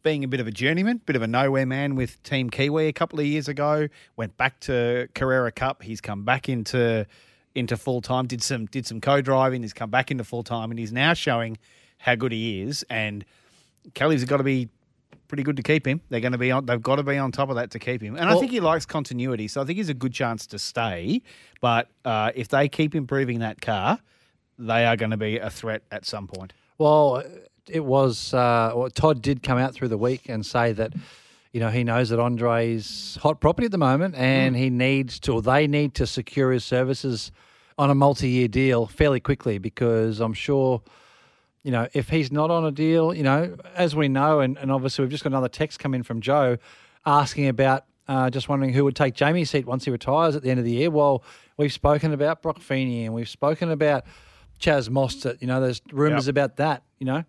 [0.02, 2.92] being a bit of a journeyman, bit of a nowhere man with Team Kiwi a
[2.92, 3.88] couple of years ago.
[4.16, 5.82] Went back to Carrera Cup.
[5.82, 7.06] He's come back into
[7.54, 8.26] into full time.
[8.26, 9.62] Did some did some co driving.
[9.62, 11.58] He's come back into full time, and he's now showing
[11.98, 12.84] how good he is.
[12.90, 13.24] And
[13.94, 14.68] Kelly's got to be
[15.26, 16.00] pretty good to keep him.
[16.08, 16.66] They're going to be on.
[16.66, 18.16] They've got to be on top of that to keep him.
[18.16, 21.22] And I think he likes continuity, so I think he's a good chance to stay.
[21.60, 23.98] But uh, if they keep improving that car,
[24.58, 26.52] they are going to be a threat at some point.
[26.78, 27.22] Well,
[27.70, 28.32] it was.
[28.34, 30.92] Uh, well, Todd did come out through the week and say that,
[31.52, 35.32] you know, he knows that Andre's hot property at the moment, and he needs to,
[35.34, 37.30] or they need to secure his services
[37.78, 40.82] on a multi-year deal fairly quickly because I'm sure.
[41.64, 44.70] You know, if he's not on a deal, you know, as we know, and, and
[44.72, 46.56] obviously we've just got another text come in from Joe
[47.04, 50.50] asking about uh, just wondering who would take Jamie's seat once he retires at the
[50.50, 50.88] end of the year.
[50.90, 51.22] Well,
[51.58, 54.04] we've spoken about Brock Feeney and we've spoken about
[54.60, 55.42] Chaz Mostert.
[55.42, 56.32] You know, there's rumours Yep.
[56.32, 56.84] about that.
[57.00, 57.24] You know,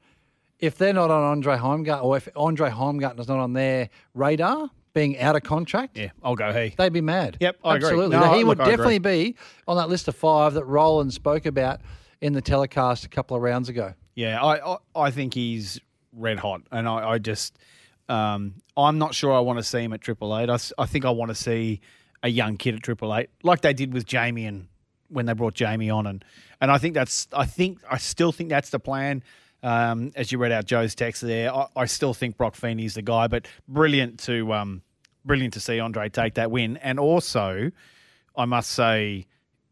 [0.60, 5.20] if they're not on Andre Heimgartner, or if Andre Heimgartner's not on their radar, being
[5.20, 6.74] out of contract, Yeah, I'll go he.
[6.78, 7.38] they'd be mad.
[7.40, 7.88] Yep, I agree.
[7.90, 8.18] Absolutely.
[8.18, 9.36] No, he look, would definitely be
[9.68, 11.80] on that list of five that Roland spoke about
[12.22, 13.94] in the telecast a couple of rounds ago.
[14.16, 15.80] Yeah, I, I, I think he's
[16.12, 17.58] red hot, and I, I just
[18.10, 20.50] um, I'm not sure I want to see him at Triple Eight.
[20.50, 21.80] I, I think I want to see
[22.24, 24.68] a young kid at Triple Eight, like they did with Jamie and
[25.08, 26.26] when they brought Jamie on, and
[26.60, 29.24] and I think that's I think I still think that's the plan.
[29.62, 33.02] Um, as you read out Joe's text there, I, I still think Brock Feeney's the
[33.02, 34.82] guy, but brilliant to um,
[35.26, 37.72] brilliant to see Andre take that win, and also
[38.38, 39.26] I must say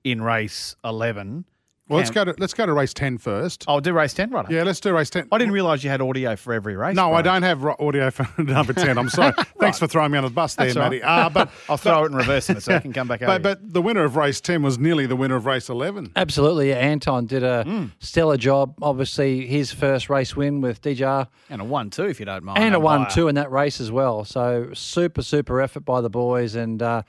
[0.04, 1.46] in race eleven.
[1.90, 3.64] Well, let's go to let's go to race 10 first.
[3.68, 4.46] I'll do race ten, right?
[4.50, 5.30] Yeah, let's do race 10.
[5.32, 6.96] I didn't realise you had audio for every race.
[6.96, 7.42] No, I Brian.
[7.42, 8.98] don't have ro- audio for number 10.
[8.98, 9.34] I'm sorry.
[9.60, 11.00] Thanks for throwing me under the bus there, That's all Matty.
[11.02, 11.26] right.
[11.26, 13.40] Uh, but I'll throw it in reverse in it so I can come back over.
[13.40, 16.12] But, but the winner of race 10 was nearly the winner of race 11.
[16.16, 16.70] Absolutely.
[16.70, 17.86] Yeah, Anton did a Hmm.
[18.00, 18.76] stellar job.
[18.82, 21.28] Obviously, his first race win with DJR.
[21.50, 22.62] and a one two if you don't mind.
[22.62, 24.26] and a one two in that race as well.
[24.26, 27.04] So super super effort by the boys, and uh,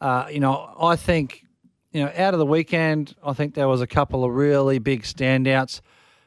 [0.00, 1.44] uh, you know I think
[1.92, 5.02] you know out of the weekend, I think there was a couple of really big
[5.02, 5.80] standouts.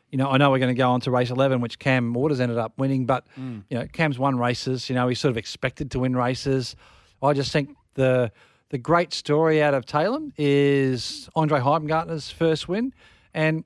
[0.10, 2.40] You know, I know we're going to go on to race eleven, which Cam Waters
[2.40, 3.64] ended up winning, but Mm.
[3.70, 4.90] you know Cam's won races.
[4.90, 6.76] You know, he's sort of expected to win races.
[7.24, 8.32] I just think the
[8.70, 12.94] the great story out of Tailem is Andre Heimgartner's first win,
[13.34, 13.64] and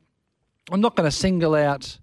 [0.72, 2.00] I'm not going to single out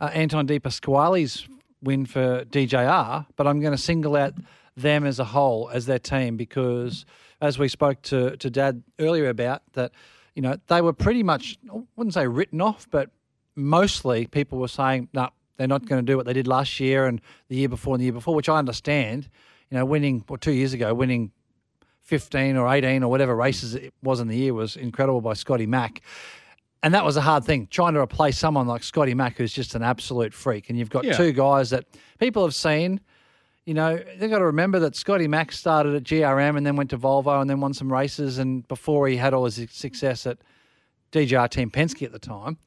[0.00, 1.46] uh, Anton De Pasquale's
[1.82, 4.34] win for DJR, but I'm going to single out
[4.76, 7.04] them as a whole, as their team, because
[7.40, 9.92] as we spoke to, to Dad earlier about, that,
[10.34, 13.10] you know, they were pretty much, I wouldn't say written off, but
[13.56, 17.06] mostly people were saying, no, they're not going to do what they did last year
[17.06, 19.28] and the year before and the year before, which I understand.
[19.70, 21.32] You know, winning, or two years ago, winning
[22.02, 25.66] 15 or 18 or whatever races it was in the year was incredible by Scotty
[25.66, 26.02] Mack.
[26.82, 29.74] And that was a hard thing, trying to replace someone like Scotty Mack, who's just
[29.74, 30.68] an absolute freak.
[30.68, 31.16] And you've got Yeah.
[31.16, 31.86] two guys that
[32.18, 33.00] people have seen.
[33.66, 36.90] You know, they've got to remember that Scotty Mack started at GRM and then went
[36.90, 38.38] to Volvo and then won some races.
[38.38, 40.38] And before he had all his success at
[41.12, 42.58] DJR Team Penske at the time,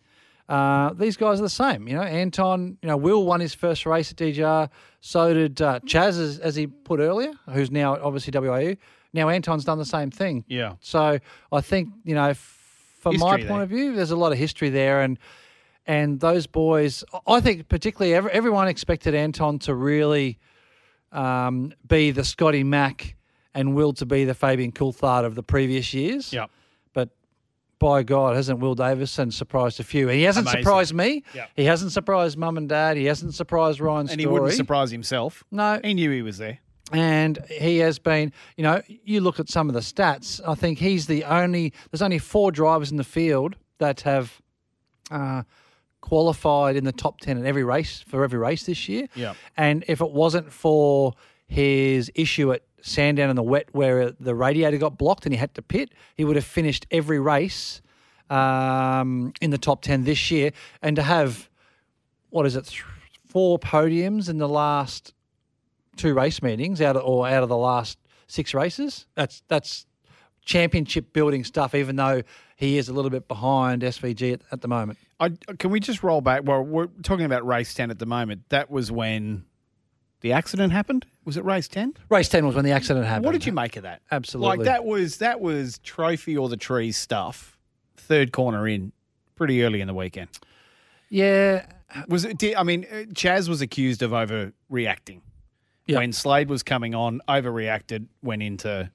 [0.49, 1.87] uh, these guys are the same.
[1.87, 4.69] You know, Anton, you know, Will won his first race at DJR.
[5.01, 8.75] So did uh, Chaz, as, as he put earlier, who's now obviously WAU.
[9.13, 10.45] Now Anton's done the same thing.
[10.47, 10.73] Yeah.
[10.79, 11.19] So
[11.51, 13.61] I think you know, f- from my point there.
[13.61, 15.17] of view, there's a lot of history there, and
[15.85, 20.37] and those boys, I think particularly every, everyone expected Anton to really
[21.11, 23.15] um, be the Scotty Mack
[23.53, 26.31] and Will to be the Fabian Coulthard of the previous years.
[26.31, 26.49] Yep.
[26.93, 27.09] But
[27.79, 30.07] by God, hasn't Will Davison surprised a few?
[30.07, 30.61] He hasn't Amazing.
[30.61, 31.23] surprised me.
[31.33, 31.49] Yep.
[31.55, 32.97] He hasn't surprised mum and dad.
[32.97, 34.21] He hasn't surprised Ryan and Story.
[34.21, 35.43] he wouldn't surprise himself.
[35.51, 35.79] No.
[35.83, 36.59] He knew he was there.
[36.93, 40.39] And he has been, you know, you look at some of the stats.
[40.47, 41.73] I think he's the only.
[41.91, 44.41] There's only four drivers in the field that have
[45.11, 45.43] uh,
[46.07, 49.07] qualified in the top ten in every race for every race this year.
[49.15, 49.33] Yeah.
[49.55, 51.13] And if it wasn't for
[51.47, 55.53] his issue at Sandown in the wet, where the radiator got blocked and he had
[55.55, 57.81] to pit, he would have finished every race
[58.29, 60.51] um, in the top ten this year.
[60.81, 61.49] And to have
[62.29, 62.83] what is it, th-
[63.27, 65.13] four podiums in the last
[65.95, 69.05] two race meetings out of, or out of the last six races.
[69.15, 69.85] That's that's
[70.45, 71.73] championship building stuff.
[71.75, 72.21] Even though
[72.57, 74.97] he is a little bit behind SVG at, at the moment.
[75.19, 76.41] I, can we just roll back?
[76.43, 78.41] Well, we're talking about race 10 at the moment.
[78.49, 79.45] That was when
[80.21, 81.05] the accident happened?
[81.25, 81.93] Was it race 10?
[82.09, 83.25] Race ten was when the accident happened.
[83.25, 84.01] What did you make of that?
[84.11, 84.57] Absolutely.
[84.57, 87.57] Like that was that was trophy or the trees stuff.
[87.97, 88.91] Third corner in
[89.35, 90.29] pretty early in the weekend.
[91.09, 91.65] Yeah.
[92.07, 95.21] Was it I mean uh, Chaz was accused of overreacting.
[95.85, 95.99] Yeah.
[95.99, 98.91] When Slade was coming on, overreacted, went into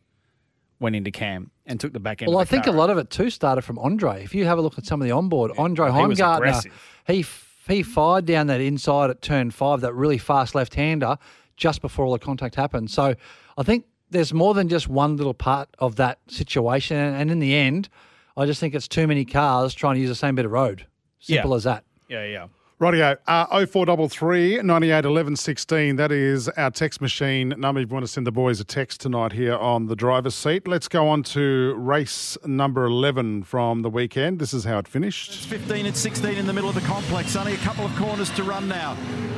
[0.83, 2.31] went into Cam and took the back end.
[2.31, 2.75] Well, I think car.
[2.75, 4.23] a lot of it too started from Andre.
[4.23, 6.71] If you have a look at some of the onboard, Andre he Heimgartner,
[7.07, 7.25] he
[7.69, 11.17] he fired down that inside at turn five, that really fast left hander,
[11.57, 12.91] just before all the contact happened.
[12.91, 13.15] So
[13.57, 16.97] I think there's more than just one little part of that situation.
[16.97, 17.89] And in the end,
[18.37, 20.87] I just think it's too many cars trying to use the same bit of road.
[21.21, 21.57] Simple Yeah.
[21.57, 21.85] as that.
[22.09, 22.47] Yeah, yeah.
[22.83, 23.17] Rightio.
[23.29, 25.95] Uh, 0433 98 11 16.
[25.95, 27.81] That is our text machine number.
[27.81, 30.67] If you want to send the boys a text tonight here on the driver's seat.
[30.67, 34.41] Let's go on to race number 11 from the weekend.
[34.41, 35.47] This is how it finished.
[35.47, 37.37] 15 and 16 in the middle of the complex.
[37.37, 38.97] Only a couple of corners to run now.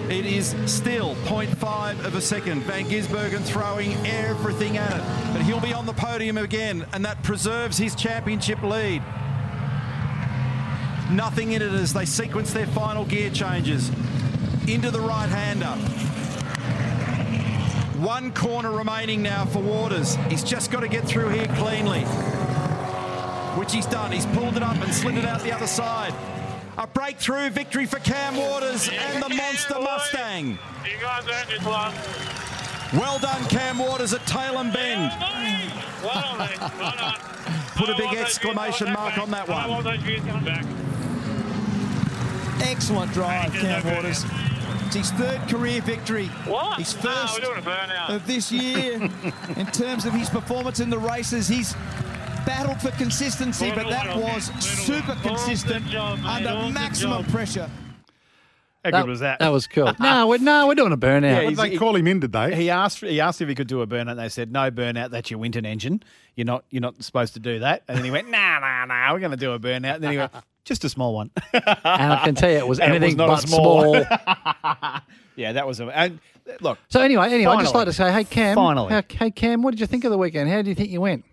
[0.09, 2.63] It is still 0.5 of a second.
[2.63, 5.35] Van Gisbergen throwing everything at it.
[5.35, 9.03] But he'll be on the podium again, and that preserves his championship lead.
[11.11, 13.91] Nothing in it as they sequence their final gear changes.
[14.67, 15.75] Into the right hander.
[18.01, 20.17] One corner remaining now for Waters.
[20.29, 22.05] He's just got to get through here cleanly
[23.57, 24.13] which he's done.
[24.13, 26.15] He's pulled it up and slid it out the other side.
[26.77, 30.59] A breakthrough victory for Cam Waters and the Monster Mustang.
[30.85, 31.93] You guys earned this one.
[33.01, 35.13] Well done, Cam Waters at Tailem Bend.
[36.03, 36.61] Well done, mate.
[36.61, 37.15] Well done.
[37.77, 39.83] Put a big exclamation mark on that one.
[39.83, 40.65] those views coming back.
[42.61, 44.25] Excellent drive, Cam Waters.
[44.87, 46.27] It's his third career victory.
[46.47, 46.79] What?
[46.79, 48.15] His No, first we're doing a burnout.
[48.15, 48.95] of this year
[49.57, 51.49] in terms of his performance in the races.
[51.49, 51.75] He's
[52.47, 57.69] battled for consistency, but that was super consistent under maximum pressure.
[58.85, 59.39] How That- good was that?
[59.39, 59.93] that was cool.
[59.99, 61.23] No, we're- no, we're doing a burnout.
[61.23, 62.55] Yeah, What they he- call him in, did they?
[62.55, 63.01] He asked.
[63.01, 64.17] He asked if he could do a burnout.
[64.17, 65.11] They said no burnout.
[65.11, 66.03] That's your Winton engine.
[66.37, 66.65] You're not.
[66.71, 67.83] You're not supposed to do that.
[67.89, 69.13] And then he went, Nah, nah, nah.
[69.13, 69.95] We're going to do a burnout.
[69.95, 70.33] And then he went,
[70.65, 71.31] Just a small one.
[71.53, 73.95] And I can tell you it was And anything not a but small.
[75.37, 75.87] yeah, that was a.
[75.87, 76.21] And
[76.61, 76.79] look.
[76.89, 78.93] So anyway, anyway, I'd just like to say, hey Cam, Finally.
[78.93, 80.49] how- hey Cam, what did you think of the weekend?
[80.51, 81.25] How do you think you went?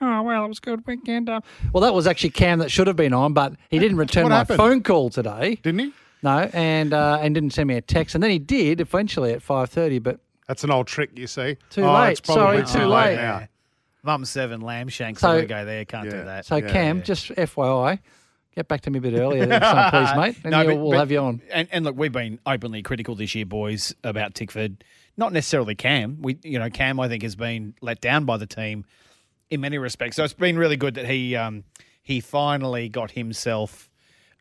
[0.00, 1.28] Oh well, it was a good weekend.
[1.28, 1.40] Uh,
[1.72, 4.38] well, that was actually Cam that should have been on, but he didn't return my
[4.38, 4.56] happened?
[4.56, 5.56] phone call today.
[5.62, 5.92] Didn't he?
[6.24, 9.42] No, and uh, and didn't send me a text, and then he did eventually at
[9.42, 11.56] five thirty, but That's an old trick, you see.
[11.70, 12.12] Too Oh, late.
[12.12, 13.16] It's probably Sorry, too late.
[13.16, 13.46] now.
[14.04, 15.20] Mum seven lamb shanks.
[15.20, 15.84] So- So, to go there.
[15.84, 16.44] Can't do that.
[16.46, 18.00] so Cam, just FYI,
[18.54, 19.60] get back to me a bit earlier, please,
[20.16, 21.42] mate, and No, but- we'll but- have you on.
[21.50, 24.82] And, and look, we've been openly critical this year, boys, about Tickford.
[25.16, 26.18] Not necessarily Cam.
[26.22, 28.84] We, you know, Cam I think has been let down by the team
[29.50, 30.16] in many respects.
[30.16, 31.64] So it's been really good that he um,
[32.02, 33.90] he finally got himself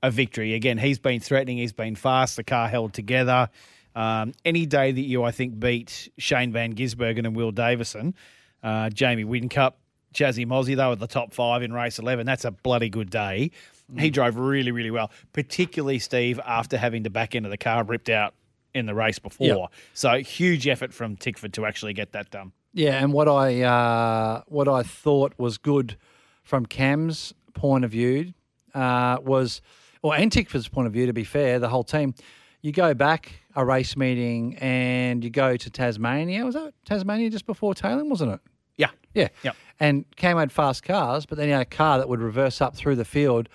[0.02, 0.54] a victory.
[0.54, 1.58] Again, he's been threatening.
[1.58, 2.38] He's been fast.
[2.38, 3.50] The car held together.
[3.94, 8.16] Um, any day that you, I think, beat Shane Van Gisbergen and Will Davison,
[8.64, 9.74] uh, Jamie Whincup,
[10.16, 12.26] Chazzy Mozzie, they were the top five in race 11.
[12.26, 13.52] That's a bloody good day.
[13.98, 17.84] He drove really, really well, particularly Steve after having the back end of the car
[17.84, 18.34] ripped out
[18.74, 19.48] in the race before.
[19.48, 19.72] Yep.
[19.94, 22.52] So huge effort from Tickford to actually get that done.
[22.74, 25.98] Yeah, and what I uh, what I thought was good
[26.44, 28.34] from Cam's point of view
[28.74, 29.62] uh, was,
[30.02, 32.14] or and Tickford's point of view, to be fair, the whole team.
[32.62, 36.46] You go back a race meeting and you go to Tasmania.
[36.46, 38.40] Was that Tasmania just before Tailem, wasn't it?
[38.78, 38.92] Yeah.
[39.14, 39.30] Yeah.
[39.44, 39.56] Yep.
[39.80, 42.76] And Cam had fast cars, but then he had a car that would reverse up
[42.76, 43.50] through the field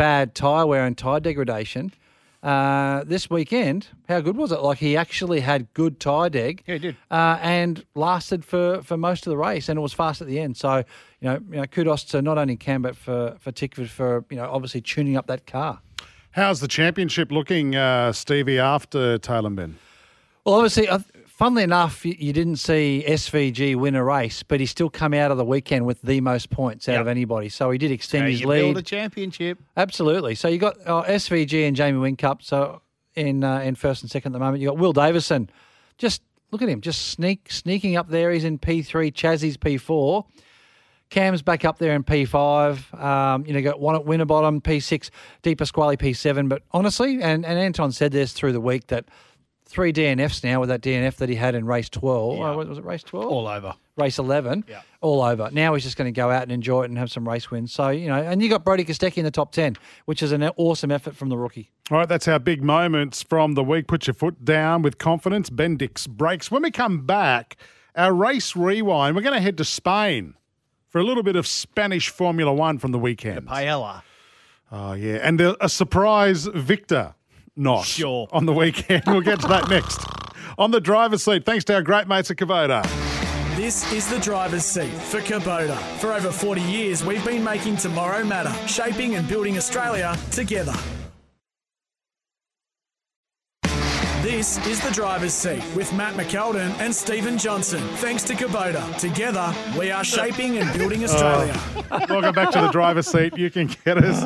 [0.00, 1.92] bad tyre wear and tyre degradation.
[2.42, 4.62] Uh, this weekend, how good was it?
[4.62, 6.62] Like he actually had good tyre deg.
[6.66, 6.96] Yeah, he did.
[7.10, 10.40] Uh, and lasted for, for most of the race, and it was fast at the
[10.40, 10.56] end.
[10.56, 10.84] So, you
[11.28, 14.50] know, you know, kudos to not only Cam but for for Tickford for you know
[14.50, 15.80] obviously tuning up that car.
[16.30, 19.74] How's the championship looking, uh, Stevie, after Tailem Bend?
[20.46, 20.88] Well, obviously,
[21.40, 25.38] funnily enough, you, didn't see SVG win a race, but he still come out of
[25.38, 27.48] the weekend with the most points out of anybody.
[27.48, 28.60] So he did extend How his you lead.
[28.60, 29.58] build a championship.
[29.74, 30.34] Absolutely.
[30.34, 32.42] So you got uh, SVG and Jamie Whincup.
[32.42, 32.82] So
[33.14, 35.48] in uh, in first and second at the moment, you got Will Davison.
[35.96, 38.30] Just look at him, just sneak sneaking up there.
[38.32, 39.10] He's in P three.
[39.10, 40.26] Chazzy's P four.
[41.08, 42.96] Cam's back up there in P5.
[42.96, 45.10] Um, you know, got one at Winterbottom, P6,
[45.42, 46.48] De Pasquale, P7.
[46.48, 49.06] But honestly, and, and Anton said this through the week that
[49.70, 52.38] three DNFs now with that DNF that he had in race 12.
[52.38, 52.50] Yeah.
[52.50, 53.26] Uh, was it race 12?
[53.26, 53.74] All over.
[53.96, 54.64] Race 11.
[54.68, 54.82] Yeah.
[55.00, 55.48] All over.
[55.52, 57.72] Now he's just going to go out and enjoy it and have some race wins.
[57.72, 60.42] So, you know, and you got Brody Kostecki in the top 10, which is an
[60.56, 61.70] awesome effort from the rookie.
[61.90, 63.86] All right, that's our big moments from the week.
[63.86, 65.50] Put your foot down with confidence.
[65.50, 66.50] Bendix Brakes.
[66.50, 67.56] When we come back,
[67.94, 70.34] our race rewind, we're going to head to Spain
[70.88, 73.46] for a little bit of Spanish Formula One from the weekend.
[73.46, 74.02] Paella.
[74.72, 75.16] Oh, yeah.
[75.22, 77.14] And a, a surprise victor,
[77.56, 78.28] not Sure.
[78.32, 79.02] on the weekend.
[79.06, 80.00] We'll get to that next.
[80.58, 82.82] On the driver's seat, thanks to our great mates at Kubota.
[83.56, 85.76] This is the driver's seat for Kubota.
[85.98, 90.74] For over 40 years, we've been making tomorrow matter, shaping and building Australia together.
[94.22, 97.80] This is the driver's seat with Matt McKeldin and Stephen Johnson.
[97.96, 98.96] Thanks to Kubota.
[98.98, 101.04] Together, we are shaping and building oh.
[101.04, 101.58] Australia.
[102.08, 103.36] Welcome back to the driver's seat.
[103.38, 104.22] You can get us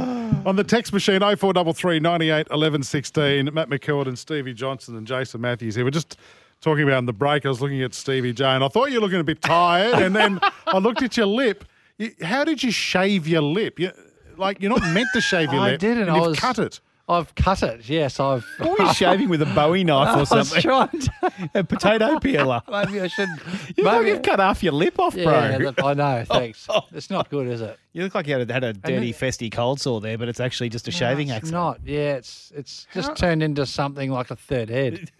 [0.46, 5.40] On the text machine, 0433 98 11 16, Matt McKeldin and Stevie Johnson and Jason
[5.40, 5.84] Matthews here.
[5.84, 6.18] We're just
[6.60, 7.46] talking about in the break.
[7.46, 9.94] I was looking at Stevie J and I thought you were looking a bit tired.
[9.94, 11.64] and then I looked at your lip.
[11.96, 13.78] You, how did you shave your lip?
[13.78, 13.92] You,
[14.36, 15.74] like, you're not meant to shave your I lip.
[15.74, 16.08] I didn't.
[16.08, 16.80] I was cut it.
[17.06, 17.86] I've cut it.
[17.88, 18.46] Yes, I've.
[18.58, 20.62] What were you shaving with a Bowie knife I or was something?
[20.62, 22.62] trying to- a potato peeler.
[22.70, 23.28] Maybe I should.
[23.76, 25.22] You look maybe- you've cut half your lip off, bro.
[25.24, 26.24] Yeah, that- I know.
[26.26, 26.66] Thanks.
[26.70, 26.80] Oh.
[26.92, 27.78] It's not good, is it?
[27.92, 30.28] You look like you had a, had a dirty, it- festy cold sore there, but
[30.28, 31.52] it's actually just a No, shaving it's accident.
[31.52, 31.80] Not.
[31.84, 35.10] Yeah, it's it's just turned into something like a third head.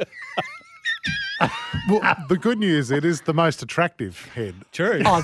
[1.88, 4.54] Well, the good news, it is the most attractive head.
[4.72, 5.02] True.
[5.04, 5.20] oh,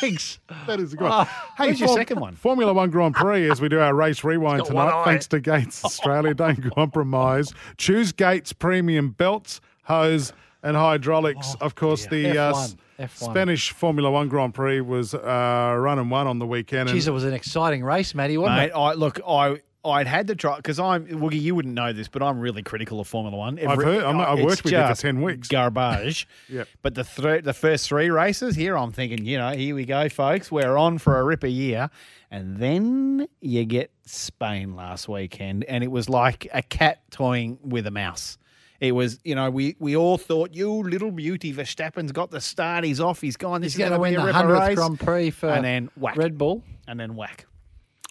[0.00, 0.38] thanks.
[0.66, 1.26] That is a good Oh, one.
[1.56, 2.34] where's your second one?
[2.34, 5.04] Formula One Grand Prix as we do our race rewind tonight.
[5.04, 6.34] Thanks to Gates Australia.
[6.34, 7.54] Don't compromise.
[7.78, 11.54] Choose Gates premium belts, hose, and hydraulics.
[11.62, 13.10] of course, the uh, F1, F1.
[13.30, 16.90] Spanish Formula One Grand Prix was uh, run and won on the weekend.
[16.90, 18.72] Jeez, it was an exciting race, Matty, wasn't Mate, it?
[18.76, 21.40] I look, I I'd had to try because I'm Woogie.
[21.40, 23.58] You wouldn't know this, but I'm really critical of Formula One.
[23.58, 25.48] I've heard- I'm- I've it's worked with you for 10 weeks.
[25.48, 26.28] Garbage.
[26.50, 26.68] Yep.
[26.82, 30.08] But the thr the first three races here, I'm thinking, you know, here we go,
[30.08, 30.50] folks.
[30.52, 31.88] We're on for a ripper year,
[32.30, 37.86] and then you get Spain last weekend, and it was like a cat toying with
[37.86, 38.36] a mouse.
[38.80, 42.82] It was, you know, we, we all thought, you little beauty, Verstappen's got the start.
[42.82, 43.20] He's off.
[43.20, 43.60] He's gone.
[43.60, 44.74] This He's is going to win be the a 100th.
[44.74, 46.16] Grand Prix for and then whack.
[46.16, 46.64] Red Bull.
[46.88, 47.46] and then whack.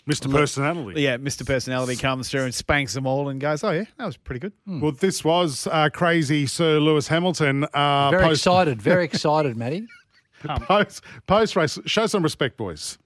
[0.10, 0.32] Mr.
[0.32, 1.02] Personality.
[1.02, 1.46] Yeah, Mr.
[1.46, 4.54] Personality comes through and spanks them all and goes, "Oh yeah, that was pretty good."
[4.66, 7.66] Well, this was uh, crazy Sir Lewis Hamilton.
[7.66, 8.82] Uh, Very post, excited.
[8.82, 9.88] Very excited, Matty.
[10.62, 11.78] Post, post race.
[11.86, 12.98] Show some respect, boys.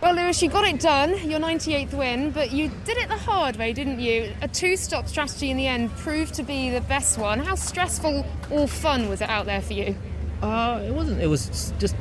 [0.00, 3.56] Well, Lewis, you got it done, your 98th win, but you did it the hard
[3.56, 4.32] way, didn't you?
[4.42, 7.40] A two stop strategy in the end proved to be the best one.
[7.40, 9.96] How stressful or fun was it out there for you?
[10.42, 11.20] Uh, it wasn't.
[11.20, 11.96] It was just,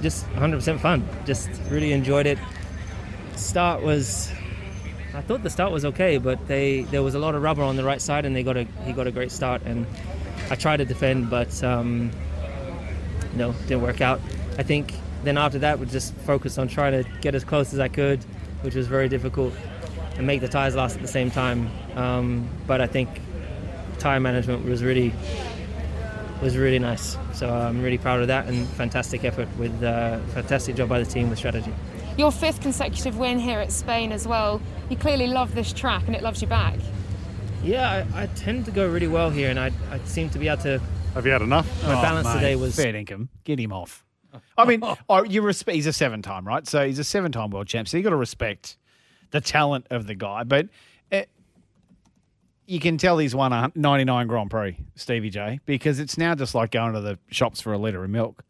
[0.00, 1.06] just 100% fun.
[1.26, 2.38] Just really enjoyed it.
[3.36, 4.30] Start was,
[5.14, 7.76] I thought the start was okay, but they there was a lot of rubber on
[7.76, 9.86] the right side, and they got a he got a great start, and
[10.50, 12.10] I tried to defend, but um,
[13.34, 14.20] no, didn't work out.
[14.58, 14.94] I think
[15.24, 18.22] then after that we just focused on trying to get as close as I could,
[18.62, 19.54] which was very difficult,
[20.16, 21.70] and make the tires last at the same time.
[21.96, 23.08] Um, but I think
[23.98, 25.12] tire management was really
[26.42, 27.16] was really nice.
[27.32, 31.06] So I'm really proud of that and fantastic effort with uh, fantastic job by the
[31.06, 31.72] team with strategy.
[32.16, 34.60] Your fifth consecutive win here at Spain as well.
[34.88, 36.78] You clearly love this track and it loves you back.
[37.64, 40.48] Yeah, I, I tend to go really well here, and I, I seem to be
[40.48, 40.80] able to.
[41.14, 41.66] Have you had enough?
[41.84, 43.30] My balance Oh, mate, today was fair income.
[43.44, 44.04] Get him off.
[44.58, 45.74] I mean, oh, you respect.
[45.74, 46.66] He's a seven-time, right?
[46.66, 47.88] So he's a seven-time world champ.
[47.88, 48.76] So you got to respect
[49.30, 50.44] the talent of the guy.
[50.44, 50.68] But
[51.10, 51.22] uh,
[52.66, 56.54] you can tell he's won a 99 Grand Prix, Stevie J, because it's now just
[56.54, 58.44] like going to the shops for a liter of milk.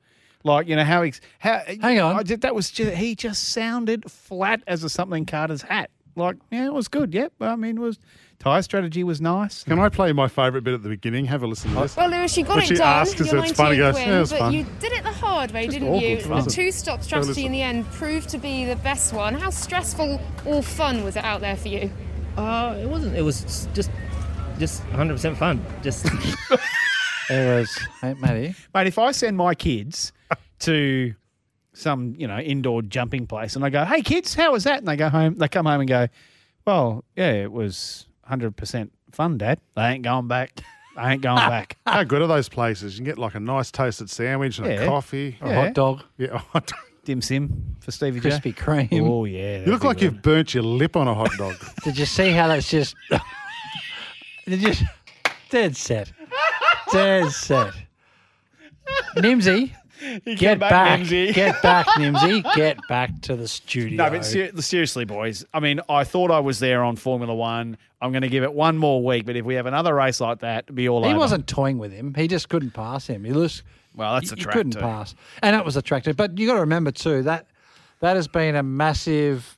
[0.44, 1.62] Like you know how he's how.
[1.80, 5.62] Hang on, I did, that was just, he just sounded flat as a something Carter's
[5.62, 5.90] hat.
[6.16, 7.12] Like yeah, it was good.
[7.14, 7.32] Yep.
[7.40, 7.98] I mean, it was
[8.38, 9.64] tire strategy was nice.
[9.64, 11.24] Can I play my favourite bit at the beginning?
[11.24, 11.96] Have a listen to this.
[11.96, 12.86] Well, Lewis, you got When it she done.
[12.86, 14.92] asks us, your it's funny, 98th goes, win, "Yeah, it was but fun." you did
[14.92, 16.16] it the hard way, Just didn't you?
[16.18, 19.34] awkward, A wasn't two-stop strategy in the end proved to be the best one.
[19.34, 21.90] How stressful or fun was it out there for you?
[22.36, 23.16] Uh, it wasn't.
[23.16, 23.90] It was just
[24.58, 25.64] just 100% fun.
[25.82, 26.04] Just
[27.30, 28.54] It was, hey, Matty.
[28.74, 30.12] Mate, if I send my kids
[30.60, 31.14] to
[31.72, 34.78] some, you know, indoor jumping place and I go, hey, kids, how was that?
[34.78, 36.06] And they go home, they come home and go,
[36.66, 39.60] well, yeah, it was 100% fun, Dad.
[39.76, 40.60] They ain't going back.
[40.96, 41.76] I ain't going back.
[41.86, 42.94] How good are those places?
[42.94, 44.82] You can get like a nice toasted sandwich and Yeah.
[44.82, 45.36] a coffee.
[45.40, 46.02] A hot dog.
[46.16, 46.78] Yeah, a hot dog.
[47.04, 48.30] Dim sim for Stevie J.
[48.30, 49.02] Krispy Kreme.
[49.06, 49.64] Oh, yeah.
[49.64, 51.56] You look like you've burnt your lip on a hot dog.
[51.84, 52.94] Did you see how that's just.
[54.46, 54.72] Did you.
[55.50, 56.12] Dead set.
[56.92, 57.74] Dead set.
[59.16, 59.83] Nimsy, came
[60.24, 61.00] get back, back.
[61.00, 61.32] Nimsy.
[61.34, 62.54] Get back, Nimsy.
[62.54, 64.04] Get back to the studio.
[64.04, 65.44] No, but ser- seriously, boys.
[65.54, 67.76] I mean, I thought I was there on Formula One.
[68.00, 70.40] I'm going to give it one more week, but if we have another race like
[70.40, 71.18] that, it'll be all he over.
[71.18, 72.12] wasn't toying with him.
[72.14, 73.24] He just couldn't pass him.
[73.24, 73.62] He was
[73.96, 76.16] Well, that's a he track couldn't pass, and that was attractive.
[76.16, 77.46] But you got to remember too that
[78.00, 79.56] that has been a massive,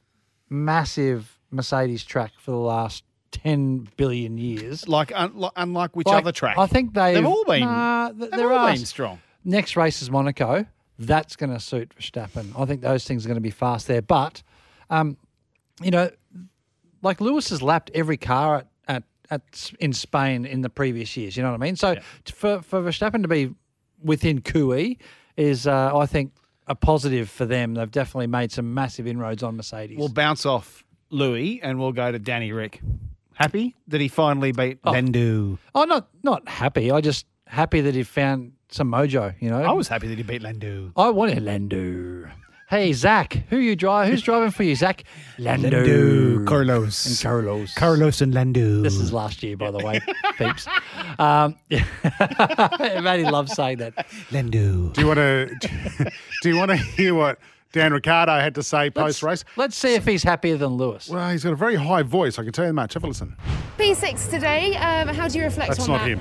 [0.49, 4.89] massive Mercedes track for the last ten billion years.
[4.89, 6.57] Like, un- like unlike which Like, other track?
[6.59, 7.61] I think they've, They've all been.
[7.61, 9.21] Nah, th- they've there all are been strong.
[9.47, 10.67] Next race is Monaco.
[10.99, 12.53] That's going to suit Verstappen.
[12.59, 14.03] I think those things are going to be fast there.
[14.03, 14.43] But,
[14.91, 15.17] um,
[15.81, 16.11] you know,
[17.01, 21.37] like Lewis has lapped every car at, at, at in Spain in the previous years.
[21.37, 21.77] You know what I mean?
[21.77, 22.01] So t-
[22.33, 23.55] for for Verstappen to be
[24.03, 24.99] within QE
[25.37, 26.33] is, uh, I think,
[26.67, 27.75] a positive for them.
[27.75, 29.97] They've definitely made some massive inroads on Mercedes.
[29.97, 32.81] We'll bounce off Louis and we'll go to Danny Rick.
[33.35, 35.59] Happy that he finally beat Lando.
[35.75, 36.91] oh, not not happy.
[36.91, 39.35] I just happy that he found some mojo.
[39.41, 40.93] You know, I was happy that he beat Lando.
[40.97, 42.29] I wanted Lando.
[42.69, 44.11] Hey, Zach, who you drive?
[44.11, 45.05] Who's driving for you, Zach?
[45.39, 45.71] Lando.
[45.71, 46.45] Lando.
[46.47, 47.07] Carlos.
[47.07, 47.73] And Carlos.
[47.75, 48.83] Carlos and Lando.
[48.83, 50.01] This is last year, by the way,
[50.37, 50.67] peeps.
[51.21, 54.07] Um, Matty loves saying that.
[54.33, 54.89] Lando.
[54.89, 56.11] Do you want to?
[56.43, 57.39] Do you want to hear what
[57.73, 59.45] Dan Ricciardo had to say post race?
[59.55, 61.09] Let's see if he's happier than Lewis.
[61.09, 62.37] Well, he's got a very high voice.
[62.37, 62.95] I can tell you much.
[62.95, 63.37] Have a listen.
[63.79, 66.21] P6 today, um, how do you reflect That's on not him.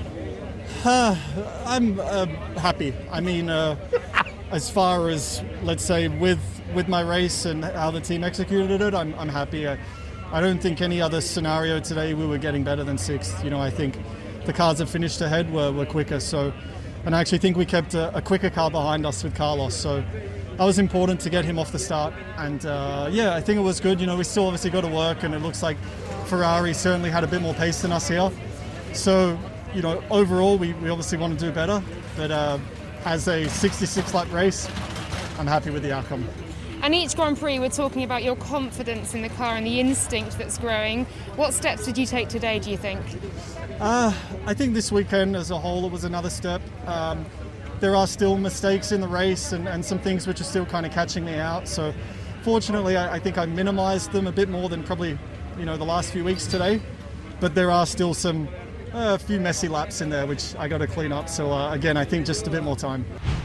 [0.86, 1.16] Uh,
[1.66, 2.26] I'm uh,
[2.58, 2.94] happy.
[3.10, 3.76] I mean, uh,
[4.52, 6.38] as far as let's say with
[6.74, 9.66] with my race and how the team executed it, I'm, I'm happy.
[9.66, 9.78] I,
[10.30, 13.42] I don't think any other scenario today we were getting better than sixth.
[13.42, 13.98] You know, I think
[14.44, 16.20] the cars that finished ahead were, were quicker.
[16.20, 16.52] So,
[17.04, 19.74] and I actually think we kept a, a quicker car behind us with Carlos.
[19.74, 20.04] So.
[20.56, 23.62] That was important to get him off the start, and uh, yeah, I think it
[23.62, 24.00] was good.
[24.00, 25.76] You know, we still obviously got to work, and it looks like
[26.24, 28.30] Ferrari certainly had a bit more pace than us here.
[28.94, 29.38] So,
[29.76, 31.82] you know, overall, we, we obviously want to do better,
[32.16, 32.58] but uh,
[33.04, 34.70] as a 66 lap race,
[35.38, 36.26] I'm happy with the outcome.
[36.82, 40.38] And each Grand Prix, we're talking about your confidence in the car and the instinct
[40.38, 41.04] that's growing.
[41.36, 43.02] What steps did you take today, do you think?
[43.78, 44.14] Uh,
[44.46, 46.62] I think this weekend as a whole, it was another step.
[46.86, 47.26] Um,
[47.80, 50.86] there are still mistakes in the race and, and some things which are still kind
[50.86, 51.68] of catching me out.
[51.68, 51.92] So,
[52.42, 55.18] fortunately, I, I think I minimised them a bit more than probably,
[55.58, 56.80] you know, the last few weeks today.
[57.40, 58.48] But there are still some
[58.96, 61.28] a few messy laps in there which I got to clean up.
[61.28, 63.04] So uh, again, I think just a bit more time.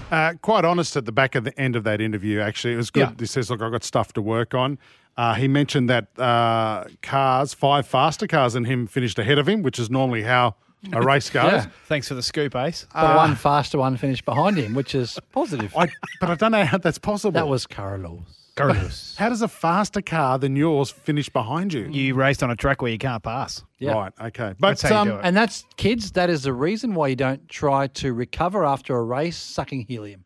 [0.10, 2.74] Uh, quite honest at the back of the end of that interview, actually.
[2.74, 3.02] It was good.
[3.02, 3.14] Yeah.
[3.20, 4.80] He says, Look, I've got stuff to work on.
[5.18, 9.62] Uh, he mentioned that uh, cars, five faster cars than him, finished ahead of him,
[9.62, 10.56] which is normally how
[10.93, 11.52] a race goes.
[11.52, 11.66] Yeah.
[11.86, 12.88] Thanks for the scoop, Ace.
[12.93, 15.76] But one faster one finished behind him, which is positive.
[15.76, 15.89] I,
[16.22, 17.34] but I don't know how that's possible.
[17.34, 18.22] That was Carlos.
[18.68, 19.16] Carlos.
[19.18, 21.88] How does a faster car than yours finish behind you?
[21.91, 23.64] You raced on a track where you can't pass.
[23.80, 23.93] Yeah.
[23.93, 24.53] Right, okay.
[24.59, 25.22] But That's how you um, do it.
[25.24, 26.12] And that's kids.
[26.12, 30.26] That is the reason why you don't try to recover after a race sucking helium.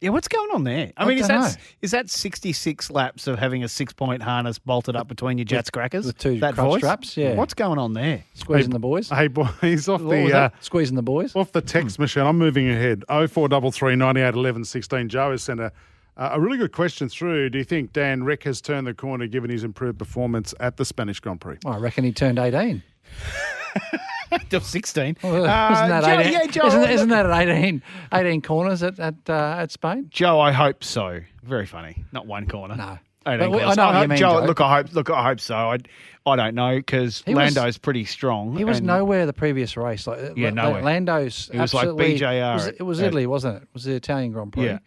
[0.00, 0.92] Yeah, what's going on there?
[0.98, 1.62] I, I mean, is don't that know.
[1.80, 5.46] is that sixty six laps of having a six point harness bolted up between your
[5.46, 6.04] jets crackers?
[6.04, 6.80] with two that crutch voice?
[6.80, 7.34] straps, yeah.
[7.34, 8.22] What's going on there?
[8.34, 9.08] Squeezing the boys.
[9.08, 10.62] Hey, boys, off What the uh, that?
[10.62, 11.34] Squeezing the boys.
[11.34, 12.24] off the text machine.
[12.24, 13.02] I'm moving ahead.
[13.08, 15.08] Oh four double three ninety eight eleven sixteen.
[15.08, 15.72] Joe has sent a
[16.16, 17.50] uh, a really good question through.
[17.50, 20.84] Do you think Dan Rick has turned the corner given his improved performance at the
[20.84, 21.58] Spanish Grand Prix?
[21.66, 22.82] I reckon he turned 18.
[24.46, 25.16] Still sixteen.
[25.22, 26.32] Well, isn't Uh, that Joe, 18?
[26.32, 30.06] yeah, Joe, isn't, isn't that at 18, 18 corners at at, uh, at Spain?
[30.10, 31.20] Joe, I hope so.
[31.44, 32.04] Very funny.
[32.10, 32.74] Not one corner.
[32.74, 32.98] No.
[33.26, 34.46] 18 I know what you hope- mean, Joe, Joe.
[34.46, 34.92] Look, I hope.
[34.92, 35.54] Look, I hope so.
[35.54, 35.78] I,
[36.26, 38.56] I don't know because He was- Lando's pretty strong.
[38.56, 40.06] He was nowhere the previous race.
[40.06, 40.82] Like Yeah, La- nowhere.
[40.82, 41.48] Lando's.
[41.52, 43.62] It was like BJR It was, it was at- Italy, wasn't it?
[43.62, 44.64] It was the Italian Grand Prix.
[44.66, 44.78] Yeah.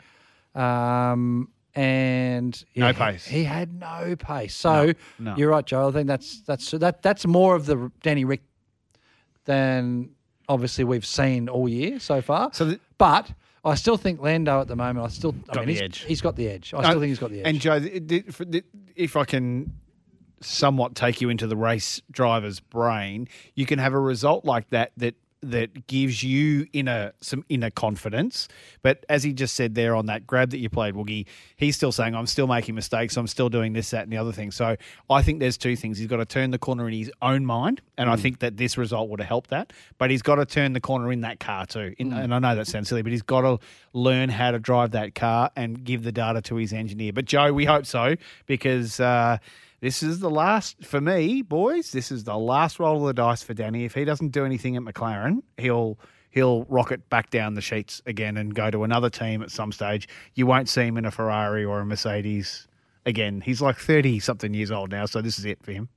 [0.58, 3.26] Um, and No yeah, pace.
[3.28, 4.55] He had no pace.
[4.55, 5.36] So no.
[5.36, 5.89] you're right, Joe.
[5.89, 8.41] I think that's that's that that's more of the Danny Rick
[9.45, 10.10] than
[10.49, 12.49] obviously we've seen all year so far.
[12.53, 13.32] So, the, but
[13.64, 15.05] I still think Lando at the moment.
[15.05, 15.99] I still I mean, the he's, edge.
[16.01, 16.74] he's got the edge.
[16.74, 17.47] I Uh, still think he's got the edge.
[17.47, 18.64] And Joe, th- th- the-
[18.95, 19.74] if I can
[20.41, 24.91] somewhat take you into the race driver's brain, you can have a result like that
[24.97, 28.48] that that gives you inner some inner confidence.
[28.82, 31.26] But as he just said there on that grab that you played, Woogie,
[31.56, 34.32] he's still saying, I'm still making mistakes, I'm still doing this, that, and the other
[34.32, 34.52] thing.
[34.52, 34.76] So
[35.10, 35.98] I think there's two things.
[35.98, 38.78] He's got to turn the corner in his own mind, and I think that this
[38.78, 39.74] result would have helped that.
[39.98, 41.94] But he's got to turn the corner in that car too.
[41.98, 43.60] In, And I know that sounds silly, but he's got to
[43.94, 47.14] learn how to drive that car and give the data to his engineer.
[47.14, 48.16] But Joe, we hope so
[48.46, 49.38] because uh,
[49.80, 51.92] this is the last for me, boys.
[51.92, 53.86] This is the last roll of the dice for Danny.
[53.86, 56.00] If he doesn't do anything at McLaren, he'll
[56.30, 60.08] he'll rocket back down the sheets again and go to another team at some stage.
[60.34, 62.68] You won't see him in a Ferrari or a Mercedes
[63.06, 63.42] again.
[63.42, 65.90] He's like thirty something years old now, so this is it for him.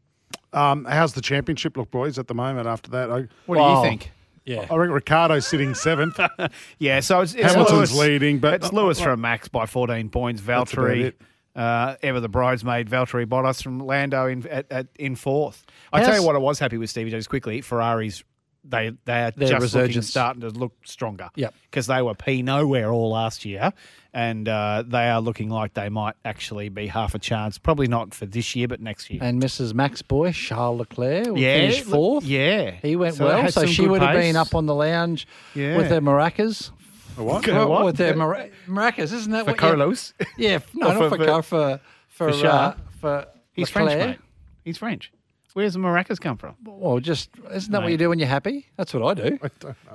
[0.53, 3.11] Um, how's the championship look, boys, at the moment after that?
[3.11, 4.11] I, What do you think?
[4.45, 4.66] Yeah.
[4.70, 6.18] I reckon Ricciardo's sitting seventh.
[6.78, 10.41] Yeah, so it's, it's Hamilton's Lewis, leading, but it's Lewis from Max by 14 points.
[10.43, 11.20] That's about Valtteri, it.
[11.57, 15.64] Uh, ever the bridesmaid, Valtteri Bottas from Lando in at, at, in fourth.
[15.92, 17.61] I tell you what, I was happy with Stevie Jones quickly.
[17.61, 18.22] Ferraris,
[18.64, 20.09] they they are Their just looking, resurgence.
[20.09, 21.30] starting to look stronger.
[21.34, 21.55] Yep.
[21.70, 23.72] because they were p nowhere all last year,
[24.12, 27.57] and uh, they are looking like they might actually be half a chance.
[27.59, 29.20] Probably not for this year, but next year.
[29.22, 29.72] and Mrs.
[29.72, 32.24] Max Boy, Charles Leclerc, Yeah, finished fourth.
[32.24, 32.72] yeah.
[32.82, 33.51] He went So well.
[33.51, 35.76] So she would have been up on the lounge Yeah.
[35.78, 36.70] with her maracas.
[37.18, 37.46] A what?
[37.48, 37.84] A what?
[37.84, 40.14] With their mara- maracas, isn't that For what Carlos?
[40.36, 43.90] Yeah, f- no, not for- for Car- for for for uh, for He's Leclerc.
[43.90, 44.18] French, mate.
[44.64, 45.12] He's French.
[45.52, 46.54] Where's the maracas come from?
[46.64, 48.66] Well, just isn't that what you do when you're happy?
[48.76, 49.38] That's what I do.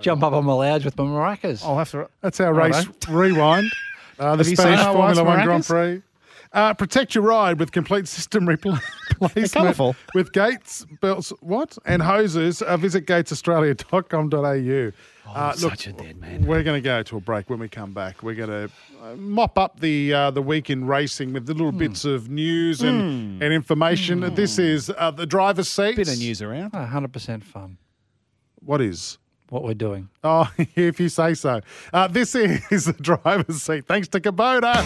[0.01, 1.63] Jump up on my lounge with my maracas.
[1.63, 2.09] I'll have to.
[2.22, 3.72] That's our race rewind.
[4.18, 5.66] Uh, the Have you seen Spanish Formula One Grand?
[5.66, 6.01] Prix.
[6.56, 8.82] Uh, protect your ride with complete system repl-
[9.22, 9.95] replacement colourful.
[10.16, 11.32] with Gates belts.
[11.41, 12.62] What and hoses?
[12.62, 14.88] Uh, visit gatesaustralia.com.au.
[14.88, 14.91] Uh,
[15.28, 16.45] Oh, such a dead man.
[16.45, 17.49] We're going to go to a break.
[17.49, 18.70] When we come back, we're going to
[19.03, 21.78] uh, mop up the uh, the week in racing with the little Hmm.
[21.80, 24.20] bits of news and, and information.
[24.36, 25.95] This is uh, the driver's seat.
[25.95, 26.72] Bit of news around.
[26.74, 27.78] 100% fun.
[28.62, 29.18] What is?
[29.49, 30.10] What we're doing.
[30.24, 31.62] Oh, if you say so.
[31.91, 33.86] Uh, this is the driver's seat.
[33.88, 34.84] Thanks to Kubota.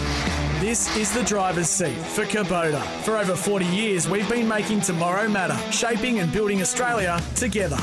[0.69, 2.79] This is the driver's seat for Kubota.
[3.01, 7.79] For over 40 years, we've been making tomorrow matter, shaping and building Australia together.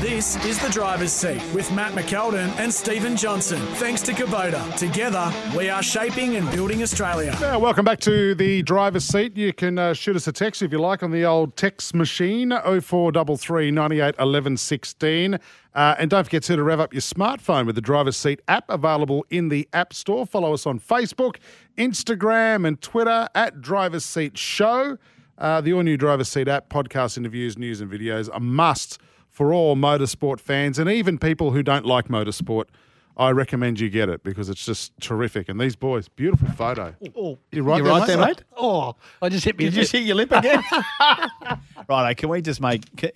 [0.00, 3.58] This is the driver's seat with Matt McKeldin and Stephen Johnson.
[3.76, 4.62] Thanks to Kubota.
[4.76, 7.36] Together, we are shaping and building Australia.
[7.40, 9.36] Yeah, welcome back to the driver's seat.
[9.36, 12.50] You can uh, shoot us a text if you like on the old text machine
[12.50, 15.40] 0433 98 11 16.
[15.74, 19.26] Uh, and don't forget to rev up your smartphone with the driver's seat app available
[19.30, 20.24] in the App Store.
[20.24, 21.36] Follow us on Facebook,
[21.76, 24.98] Instagram, and Twitter at Driver's Seat Show.
[25.36, 28.98] Uh, the all new driver's seat app, podcast interviews, news, and videos, a must
[29.28, 32.66] for all motorsport fans and even people who don't like motorsport.
[33.16, 35.48] I recommend you get it because it's just terrific.
[35.48, 36.94] And these boys, beautiful photo.
[37.16, 38.26] Oh, You're right you there, right there, mate?
[38.26, 38.42] mate?
[38.56, 39.64] Oh, I just hit me.
[39.66, 40.62] Did you just hit your lip again?
[41.88, 42.82] Righto, can we just make?
[42.96, 43.10] Can,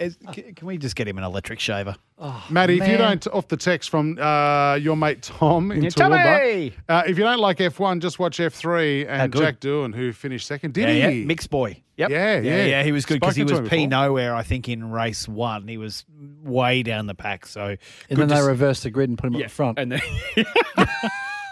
[0.54, 1.96] can we just get him an electric shaver?
[2.20, 3.18] Oh, Matty, if you man.
[3.18, 6.72] don't, off the text from uh, your mate Tom in Yeah, Toowoomba, Tommy!
[6.88, 9.40] uh, if you don't like F1, just watch F3 and good.
[9.40, 10.74] Jack Doohan, who finished second.
[10.74, 11.20] Did yeah, he?
[11.20, 11.80] Yeah, mixed boy.
[11.96, 12.10] Yep.
[12.10, 12.64] Yeah, yeah.
[12.64, 13.88] yeah, He was good because he Spoken was him P before.
[13.90, 14.34] nowhere.
[14.34, 16.04] I think in race one, he was
[16.42, 17.46] way down the pack.
[17.46, 19.78] So, And good then they s- reversed the grid and put him up the front.
[19.78, 20.00] and then,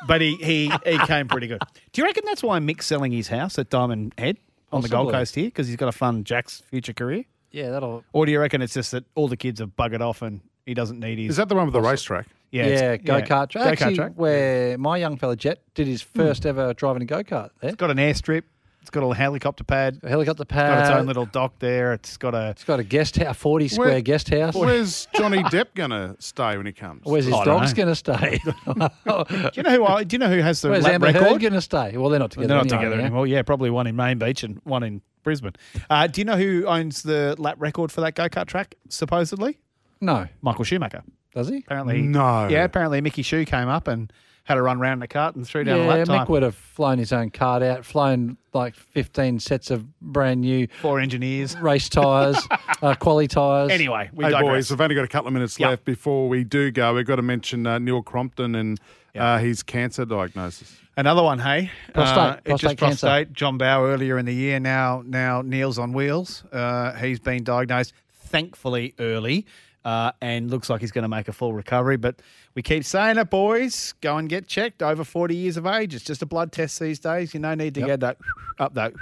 [0.07, 1.62] but he he he came pretty good.
[1.93, 4.37] Do you reckon that's why Mick's selling his house at Diamond Head
[4.73, 5.21] on the Gold Possibly.
[5.21, 7.25] Coast here because he's got to fund Jack's future career?
[7.53, 8.05] yeah, that'll.
[8.12, 10.75] Or do you reckon it's just that all the kids have buggered off and he
[10.75, 11.31] doesn't need his?
[11.31, 12.27] Is that the one with the racetrack?
[12.51, 13.64] Yeah, Yeah, it's- go kart track.
[13.64, 14.12] Go-kart Actually, track.
[14.17, 16.51] where my young fella Jet did his first hmm.
[16.51, 17.71] ever driving a go kart there.
[17.71, 18.43] It's got an airstrip.
[18.87, 19.99] It's got a helicopter pad.
[20.05, 20.78] A helicopter pad.
[20.78, 21.93] It's got its own little dock there.
[21.93, 22.51] It's got a.
[22.51, 24.55] It's got a guest house, forty square Where- guest house.
[24.55, 27.01] Where's Johnny Depp going to stay when he comes?
[27.03, 27.76] Where's his I don't dogs know.
[27.84, 28.39] going to stay?
[28.45, 29.84] Do you know who?
[29.87, 31.22] I, do you know who has the Where's lap Amber record?
[31.24, 31.97] Heard going to stay?
[31.97, 32.47] Well, they're not together.
[32.47, 33.07] They're not anyway, together yeah.
[33.07, 33.26] anymore.
[33.26, 35.55] Yeah, probably one in Main Beach and one in Brisbane.
[35.91, 38.76] Uh, do you know who owns the lap record for that go kart track?
[38.89, 39.59] Supposedly,
[40.01, 41.03] No, Michael Schumacher.
[41.34, 41.59] does he?
[41.59, 42.47] Apparently, No.
[42.47, 44.12] Yeah, apparently Mickey Shue came up and
[44.47, 46.24] had a run round the cart and threw down a Yeah, lap time.
[46.26, 50.66] Mick would have flown his own cart out, flown like fifteen sets of brand new
[50.80, 51.57] Four engineers.
[51.59, 52.38] race tyres,
[52.82, 53.70] uh, quali tyres.
[53.70, 54.49] Anyway, we hey, digress.
[54.51, 55.68] boys, we've only got a couple of minutes Yeah.
[55.70, 56.94] left before we do go.
[56.94, 58.80] We've got to mention uh, Neil Crompton and
[59.14, 60.76] uh, his cancer diagnosis.
[60.99, 63.07] Another one, hey, Prostate- Uh, it's prostate just cancer.
[63.09, 63.32] prostate.
[63.34, 64.59] John Bowe earlier in the year.
[64.59, 66.42] Now, now Neil's on wheels.
[66.53, 69.44] Uh, he's been diagnosed, thankfully, early,
[69.87, 71.97] uh, and looks like he's going to make a full recovery.
[71.97, 72.20] But
[72.57, 73.95] we keep saying it, boys.
[74.01, 74.82] Go and get checked.
[74.82, 77.32] Over forty years of age, it's just a blood test these days.
[77.32, 78.18] You no need to get that
[78.59, 78.93] up that.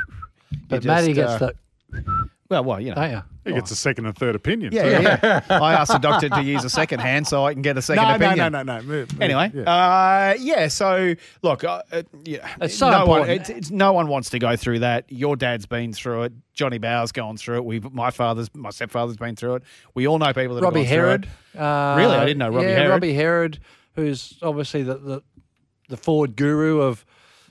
[0.69, 1.55] But Matty gets the.
[2.51, 2.97] Well, well, you know.
[2.97, 3.25] Don't?
[3.47, 4.73] He gets a second and third opinion.
[4.73, 5.03] Yeah, too.
[5.03, 5.41] yeah, yeah.
[5.63, 8.03] I asked the doctor to use a second hand so I can get a second
[8.03, 8.53] No, no, opinion.
[8.53, 8.83] no, no, no.
[8.83, 9.23] Move, move.
[9.23, 9.63] Anyway, Yeah.
[9.63, 10.69] uh, yeah.
[10.69, 14.39] So look, uh, uh, yeah, It's so no one, it's, it's, no one wants to
[14.39, 15.05] go through that.
[15.11, 16.33] Your dad's been through it.
[16.55, 17.65] Johnny Bowers gone through it.
[17.65, 19.63] We've my father's, my stepfather's been through it.
[19.95, 21.29] We all know people that Robbie have gone Herrod.
[21.53, 21.65] through it.
[21.65, 22.17] Uh, Really?
[22.17, 22.91] I didn't know Robbie yeah, Herrod.
[22.91, 23.59] Robbie Herrod,
[23.95, 25.23] who's obviously the, the
[25.89, 27.05] the Ford guru of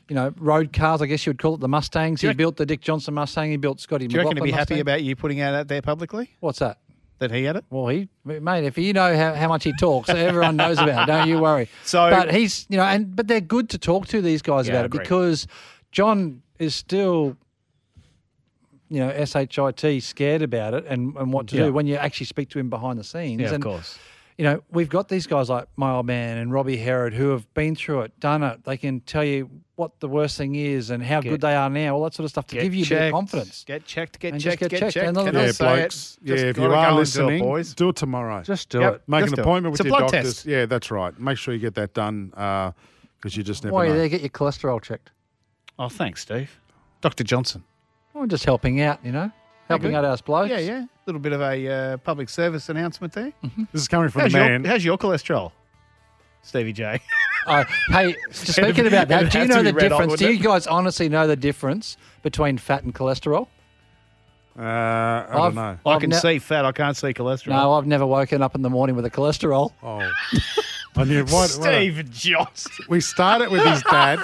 [0.09, 1.01] you know road cars.
[1.01, 2.21] I guess you would call it the Mustangs.
[2.21, 3.51] He built the Dick Johnson Mustang.
[3.51, 4.07] He built Scotty.
[4.07, 4.79] Do you reckon he'd be happy Mustang.
[4.81, 6.79] about you putting out out there publicly What's that?
[7.19, 7.63] that he had it?
[7.69, 11.11] Well, he mate, if you know how, how much he talks, everyone knows about it.
[11.11, 11.69] Don't you worry.
[11.85, 14.73] So- but he's you know, and but they're good to talk to these guys Yeah,
[14.73, 15.03] about it agreed.
[15.03, 15.47] because
[15.91, 17.37] John is still.
[18.89, 21.65] You know, shit scared about it and, and what to Yeah.
[21.65, 23.41] do when you actually speak to him behind the scenes.
[23.41, 23.97] Yeah, of and, course.
[24.37, 27.51] you know, we've got these guys like my old man and Robbie Herrod who have
[27.55, 28.63] been through it, done it.
[28.65, 31.69] They can tell you what the worst thing is and how Get- good they are
[31.69, 33.13] now, all that sort of stuff to give you a bit of checked.
[33.13, 33.63] confidence.
[33.65, 34.19] Get checked.
[34.19, 34.59] Get And just checked.
[34.59, 34.93] get Get checked.
[34.93, 35.07] checked.
[35.07, 35.77] And then Can Yeah, say it?
[35.79, 36.17] blokes.
[36.23, 37.73] Yeah, if you are and do it, listening, boys.
[37.73, 38.43] do it tomorrow.
[38.43, 38.93] Just do Yep.
[38.95, 39.01] it.
[39.07, 39.43] Make Just an do it.
[39.45, 40.33] appointment It's with a your blood doctors.
[40.35, 40.45] test.
[40.45, 41.19] Yeah, that's right.
[41.19, 43.99] Make sure you get that done because you just never While you're know.
[44.01, 45.09] there, get your cholesterol checked.
[45.79, 46.59] Oh, thanks, Steve.
[47.01, 47.63] Doctor Johnson.
[48.15, 49.31] I'm just helping out, you know,
[49.67, 50.51] helping out our blokes.
[50.51, 50.81] Yeah, yeah.
[50.83, 53.33] A little bit of a uh, public service announcement there.
[53.71, 54.65] This is coming from How's the your, man.
[54.65, 55.51] how's your cholesterol,
[56.43, 56.99] Stevie J?
[57.45, 60.19] Uh, hey, speaking about that, do you know the red hot, difference?
[60.19, 63.47] Do you guys honestly know the difference between fat and cholesterol?
[64.57, 65.77] Uh, I I've- don't know.
[65.85, 66.63] I I've can ne- see fat.
[66.63, 67.47] I can't see cholesterol.
[67.47, 69.71] No, I've never woken up in the morning with a cholesterol.
[69.81, 70.11] Oh.
[70.95, 72.71] I knew what, Steve Johnson.
[72.87, 74.19] We started with his dad.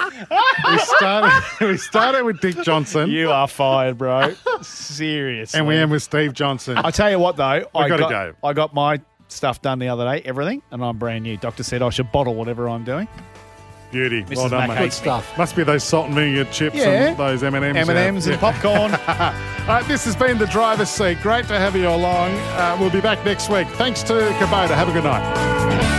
[0.69, 1.43] we started.
[1.67, 4.35] We started with Dick Johnson, You are fired, bro.
[4.61, 5.57] Seriously.
[5.57, 6.77] and we end with Steve Johnson.
[6.77, 8.33] I tell you what, though, We I gotta got, go.
[8.43, 9.01] I got my
[9.31, 11.37] stuff done the other day, everything, and I'm brand new.
[11.37, 13.07] Doctor said I should bottle whatever I'm doing.
[13.91, 14.23] Beauty.
[14.23, 14.35] Mrs.
[14.35, 14.73] Well done, Mackey.
[14.81, 14.85] mate.
[14.87, 15.37] Good stuff.
[15.37, 17.07] Must be those salt and vinegar chips Yeah.
[17.09, 17.89] and those M&Ms.
[17.89, 18.91] M&Ms and popcorn.
[19.07, 21.17] All right, this has been the driver's seat.
[21.23, 22.31] Great to have you along.
[22.55, 23.67] Uh, we'll be back next week.
[23.69, 24.75] Thanks to Kubota.
[24.75, 25.98] Have a good night.